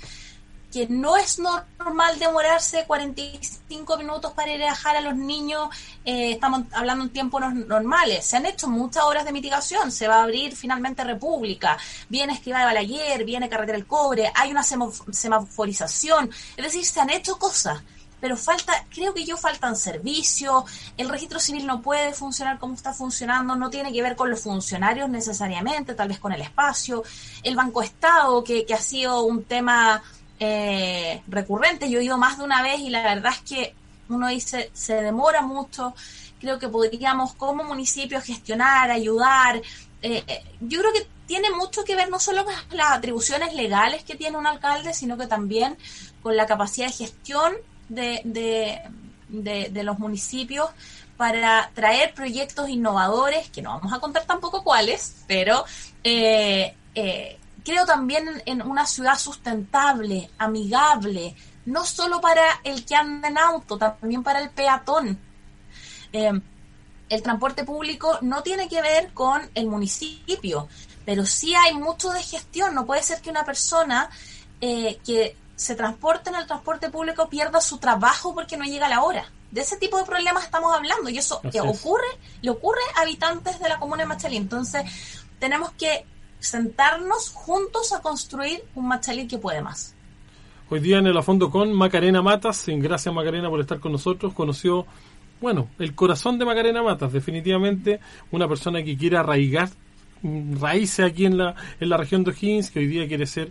que 0.72 0.88
no 0.89 1.17
es 1.17 1.38
normal 1.38 2.17
demorarse 2.17 2.86
45 2.88 3.96
minutos 3.98 4.32
para 4.32 4.52
ir 4.54 4.63
a 4.63 4.69
dejar 4.72 4.96
a 4.96 5.02
los 5.02 5.15
niños, 5.15 5.69
eh, 6.04 6.32
estamos 6.32 6.62
hablando 6.72 7.04
en 7.04 7.12
tiempos 7.12 7.41
no- 7.41 7.52
normales, 7.52 8.26
se 8.26 8.38
han 8.38 8.46
hecho 8.48 8.67
muchas 8.67 9.04
horas 9.04 9.24
de 9.26 9.32
mitigación, 9.34 9.91
se 9.91 10.08
va 10.08 10.15
a 10.15 10.24
abrir 10.24 10.56
finalmente 10.56 11.04
República, 11.04 11.78
viene 12.10 12.34
Esquiva 12.34 12.60
de 12.60 12.65
Balaguer, 12.65 13.24
viene 13.24 13.50
Carretera 13.50 13.78
del 13.78 13.86
Cobre, 13.86 14.32
hay 14.34 14.50
una 14.50 14.63
semaforización, 14.63 16.32
es 16.58 16.63
decir, 16.63 16.86
se 16.86 17.02
han 17.02 17.10
hecho 17.12 17.38
cosas, 17.38 17.82
pero 18.24 18.38
falta, 18.38 18.86
creo 18.90 19.14
que 19.14 19.26
yo 19.26 19.36
faltan 19.36 19.76
servicios, 19.76 20.64
el 20.96 21.10
registro 21.10 21.42
civil 21.42 21.68
no 21.68 21.82
puede 21.82 22.14
funcionar 22.14 22.58
como 22.58 22.74
está 22.74 22.94
funcionando, 22.94 23.54
no 23.58 23.70
tiene 23.70 23.92
que 23.92 24.02
ver 24.02 24.16
con 24.16 24.30
los 24.30 24.40
funcionarios 24.40 25.10
necesariamente, 25.10 25.94
tal 25.94 26.08
vez 26.08 26.20
con 26.20 26.32
el 26.32 26.40
espacio, 26.40 27.04
el 27.44 27.58
Banco 27.58 27.82
Estado, 27.82 28.42
que, 28.42 28.66
que 28.66 28.74
ha 28.76 28.80
sido 28.80 29.24
un 29.24 29.44
tema 29.44 30.02
eh, 30.40 31.22
recurrente, 31.28 31.90
yo 31.90 32.00
he 32.00 32.06
ido 32.06 32.18
más 32.18 32.38
de 32.38 32.46
una 32.46 32.62
vez 32.62 32.80
y 32.80 32.90
la 32.90 33.04
verdad 33.04 33.34
es 33.34 33.42
que 33.42 33.76
uno 34.08 34.30
dice, 34.30 34.72
se 34.72 35.02
demora 35.02 35.42
mucho, 35.42 35.94
creo 36.40 36.58
que 36.58 36.70
podríamos 36.70 37.34
como 37.34 37.66
municipio 37.66 38.22
gestionar, 38.22 38.90
ayudar, 38.90 39.58
eh, 40.02 40.24
eh, 40.26 40.44
yo 40.62 40.80
creo 40.80 40.94
que 40.94 41.06
tiene 41.26 41.52
mucho 41.52 41.84
que 41.84 41.98
ver 41.98 42.10
no 42.10 42.22
solo 42.22 42.46
con 42.46 42.54
las 42.72 42.92
atribuciones 42.94 43.54
legales 43.54 44.06
que 44.06 44.16
tiene 44.16 44.38
un 44.38 44.48
alcalde, 44.48 44.94
sino 44.94 45.18
que 45.18 45.28
también 45.28 45.78
con 46.22 46.38
la 46.38 46.46
capacidad 46.46 46.88
de 46.88 46.94
gestión 46.94 47.54
de, 47.89 48.22
de, 48.24 49.69
de, 49.69 49.84
los 49.84 50.00
municipios 50.00 50.69
para 51.17 51.69
traer 51.74 52.13
proyectos 52.13 52.69
innovadores, 52.69 53.50
que 53.50 53.62
no 53.62 53.72
vamos 53.72 53.93
a 53.93 54.00
contar 54.00 54.26
tampoco 54.26 54.63
cuáles, 54.63 55.24
pero 55.28 55.63
eh, 56.04 56.76
eh, 56.96 57.39
creo 57.63 57.86
también 57.86 58.41
en, 58.46 58.62
una 58.62 58.86
ciudad 58.86 59.17
sustentable, 59.17 60.30
amigable, 60.38 61.36
no 61.65 61.86
solo 61.86 62.19
para 62.19 62.43
el 62.63 62.86
que 62.86 62.96
anda 62.96 63.28
en 63.28 63.38
auto, 63.38 63.78
también 63.78 64.24
para 64.24 64.39
el 64.39 64.50
peatón. 64.50 65.19
Eh, 66.12 66.32
el 67.10 67.22
transporte 67.22 67.63
público 67.63 68.17
no 68.22 68.41
tiene 68.41 68.67
que 68.67 68.82
ver 68.82 69.13
con 69.13 69.41
el 69.54 69.67
municipio, 69.67 70.67
pero 71.06 71.26
sí 71.26 71.54
hay 71.56 71.74
mucho 71.76 72.10
de 72.12 72.24
gestión. 72.24 72.74
No 72.74 72.86
puede 72.86 73.04
ser 73.04 73.22
que 73.22 73.30
una 73.30 73.46
persona 73.46 74.10
eh, 74.62 75.00
que 75.06 75.36
se 75.63 75.76
transporte 75.76 76.30
en 76.30 76.36
el 76.36 76.45
transporte 76.45 76.89
público 76.89 77.30
pierda 77.30 77.62
su 77.62 77.78
trabajo 77.78 78.34
porque 78.34 78.58
no 78.58 78.65
llega 78.65 78.88
a 78.88 78.89
la 78.89 79.02
hora. 79.02 79.32
De 79.49 79.62
ese 79.62 79.78
tipo 79.78 79.97
de 79.97 80.04
problemas 80.04 80.43
estamos 80.43 80.76
hablando 80.76 81.10
y 81.10 81.17
eso 81.17 81.39
Así 81.41 81.58
es. 81.58 81.63
ocurre, 81.63 82.08
le 82.41 82.49
ocurre 82.49 82.82
a 82.97 83.04
habitantes 83.04 83.60
de 83.62 83.69
la 83.69 83.80
comuna 83.80 84.04
de 84.04 84.10
Machalí. 84.10 84.36
Entonces, 84.36 84.84
tenemos 85.39 85.71
que 85.71 86.06
sentarnos 86.39 87.30
juntos 87.30 87.93
a 87.93 88.02
construir 88.02 88.62
un 88.76 88.89
Machalí 88.89 89.26
que 89.26 89.38
puede 89.38 89.62
más. 89.62 89.95
Hoy 90.69 90.82
día 90.82 90.97
en 90.97 91.08
el 91.08 91.17
a 91.17 91.23
fondo 91.23 91.49
con 91.49 91.71
Macarena 91.71 92.21
Matas, 92.21 92.65
gracias 92.67 93.15
Macarena 93.15 93.49
por 93.49 93.62
estar 93.62 93.80
con 93.80 93.93
nosotros, 93.93 94.34
conoció, 94.34 94.86
bueno, 95.39 95.69
el 95.80 95.95
corazón 95.95 96.38
de 96.39 96.43
Macarena 96.43 96.84
Matas, 96.84 97.13
definitivamente 97.13 98.02
una 98.32 98.49
persona 98.49 98.84
que 98.84 98.97
quiere 98.97 99.15
arraigar 99.15 99.69
mm, 100.23 100.60
raíces 100.60 101.06
aquí 101.06 101.26
en 101.26 101.38
la, 101.38 101.56
en 101.80 101.88
la 101.88 101.95
región 101.95 102.26
de 102.26 102.32
O'Higgins, 102.32 102.69
que 102.69 102.80
hoy 102.80 102.88
día 102.88 103.08
quiere 103.08 103.26
ser 103.26 103.49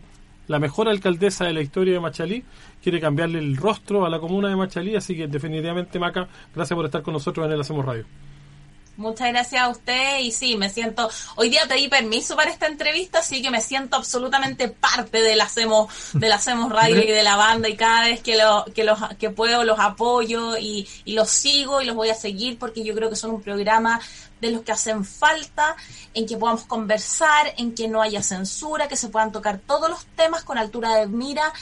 la 0.49 0.59
mejor 0.59 0.89
alcaldesa 0.89 1.45
de 1.45 1.53
la 1.53 1.61
historia 1.61 1.95
de 1.95 2.01
Machalí, 2.01 2.45
quiere 2.83 3.01
cambiarle 3.01 3.39
el 3.39 3.57
rostro 3.57 4.05
a 4.05 4.11
la 4.11 4.19
comuna 4.19 4.49
de 4.49 4.57
Machalí, 4.57 4.97
así 4.97 5.17
que 5.17 5.27
definitivamente 5.27 5.99
Maca, 5.99 6.29
gracias 6.55 6.77
por 6.77 6.85
estar 6.85 7.03
con 7.03 7.15
nosotros 7.15 7.47
en 7.47 7.53
el 7.53 7.61
Hacemos 7.61 7.85
Radio. 7.85 8.05
Muchas 8.97 9.31
gracias 9.31 9.63
a 9.63 9.69
usted 9.71 10.19
y 10.21 10.33
sí, 10.33 10.57
me 10.57 10.69
siento, 10.69 11.09
hoy 11.37 11.49
día 11.49 11.63
pedí 11.67 11.89
permiso 11.89 12.37
para 12.37 12.51
esta 12.51 12.67
entrevista, 12.67 13.21
así 13.21 13.41
que 13.41 13.51
me 13.51 13.63
siento 13.63 13.97
absolutamente 13.97 14.69
parte 14.69 15.23
del 15.23 15.41
Hacemos, 15.41 15.91
del 16.13 16.31
Hacemos 16.31 16.71
Radio 16.73 17.03
y 17.03 17.11
de 17.11 17.23
la 17.23 17.37
banda 17.37 17.71
y 17.71 17.77
cada 17.77 18.05
vez 18.05 18.21
que, 18.21 18.37
lo, 18.37 18.67
que, 18.75 18.85
los, 18.85 18.99
que 19.19 19.31
puedo 19.31 19.65
los 19.65 19.79
apoyo 19.79 20.59
y, 20.59 20.87
y 21.07 21.15
los 21.15 21.31
sigo 21.31 21.81
y 21.81 21.87
los 21.87 21.97
voy 21.97 22.11
a 22.11 22.15
seguir 22.15 22.59
porque 22.59 22.85
yo 22.85 22.95
creo 22.95 23.09
que 23.09 23.17
son 23.17 23.31
un 23.31 23.41
programa 23.41 23.99
de 24.43 24.51
los 24.51 24.63
que 24.63 24.73
hacen 24.73 25.05
falta, 25.05 25.77
en 26.13 26.27
que 26.27 26.37
podamos 26.37 26.65
conversar, 26.65 27.55
en 27.57 27.75
que 27.75 27.89
no 27.89 28.03
haya 28.03 28.23
censura, 28.23 28.89
que 28.89 28.97
se 28.97 29.09
puedan 29.09 29.33
tocar 29.33 29.59
todos 29.59 29.89
los 29.89 30.05
temas 30.17 30.43
con 30.43 30.59
altura 30.59 30.97
de 30.97 31.07
mira 31.07 31.53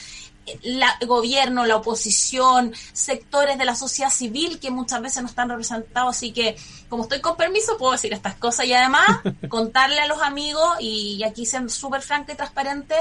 la, 0.63 0.97
el 0.99 1.07
gobierno, 1.07 1.65
la 1.65 1.75
oposición, 1.75 2.73
sectores 2.91 3.59
de 3.59 3.65
la 3.65 3.75
sociedad 3.75 4.09
civil 4.09 4.59
que 4.59 4.71
muchas 4.71 4.99
veces 4.99 5.21
no 5.21 5.29
están 5.29 5.47
representados. 5.49 6.17
Así 6.17 6.33
que, 6.33 6.57
como 6.89 7.03
estoy 7.03 7.21
con 7.21 7.37
permiso, 7.37 7.77
puedo 7.77 7.91
decir 7.91 8.11
estas 8.13 8.35
cosas 8.35 8.65
y 8.65 8.73
además 8.73 9.05
contarle 9.47 9.99
a 9.99 10.07
los 10.07 10.21
amigos, 10.21 10.67
y, 10.79 11.17
y 11.19 11.23
aquí 11.23 11.45
siendo 11.45 11.69
súper 11.69 12.01
franca 12.01 12.33
y 12.33 12.35
transparente, 12.35 12.95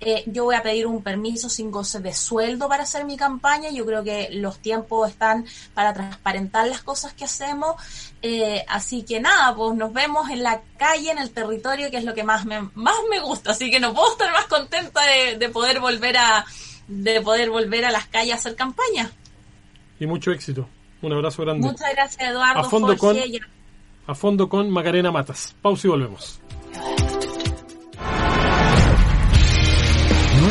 eh, 0.00 0.22
yo 0.26 0.44
voy 0.44 0.54
a 0.54 0.62
pedir 0.62 0.86
un 0.86 1.02
permiso 1.02 1.48
sin 1.48 1.70
goce 1.70 2.00
de 2.00 2.12
sueldo 2.14 2.68
para 2.68 2.84
hacer 2.84 3.04
mi 3.04 3.16
campaña. 3.16 3.70
Yo 3.70 3.84
creo 3.84 4.04
que 4.04 4.28
los 4.32 4.58
tiempos 4.58 5.10
están 5.10 5.44
para 5.74 5.92
transparentar 5.92 6.66
las 6.68 6.82
cosas 6.82 7.12
que 7.14 7.24
hacemos. 7.24 7.76
Eh, 8.22 8.64
así 8.68 9.02
que 9.02 9.20
nada, 9.20 9.54
pues 9.54 9.76
nos 9.76 9.92
vemos 9.92 10.30
en 10.30 10.42
la 10.42 10.60
calle, 10.76 11.10
en 11.10 11.18
el 11.18 11.30
territorio, 11.30 11.90
que 11.90 11.96
es 11.98 12.04
lo 12.04 12.14
que 12.14 12.22
más 12.24 12.44
me, 12.44 12.60
más 12.74 12.96
me 13.10 13.20
gusta. 13.20 13.50
Así 13.52 13.70
que 13.70 13.80
no 13.80 13.92
puedo 13.94 14.12
estar 14.12 14.32
más 14.32 14.46
contenta 14.46 15.00
de, 15.04 15.36
de 15.38 15.48
poder 15.48 15.80
volver 15.80 16.16
a 16.16 16.44
de 16.86 17.20
poder 17.20 17.50
volver 17.50 17.84
a 17.84 17.90
las 17.90 18.06
calles 18.06 18.32
a 18.34 18.36
hacer 18.36 18.56
campaña. 18.56 19.10
Y 20.00 20.06
mucho 20.06 20.30
éxito. 20.32 20.68
Un 21.02 21.12
abrazo 21.12 21.42
grande. 21.42 21.66
Muchas 21.66 21.92
gracias, 21.92 22.30
Eduardo. 22.30 22.60
A 22.60 22.64
fondo 22.64 22.96
Jorge, 22.96 23.20
con- 23.22 23.30
y- 23.34 23.40
A 24.06 24.14
fondo 24.14 24.48
con 24.48 24.70
Macarena 24.70 25.10
Matas. 25.12 25.54
Pausa 25.60 25.86
y 25.86 25.90
volvemos. 25.90 26.40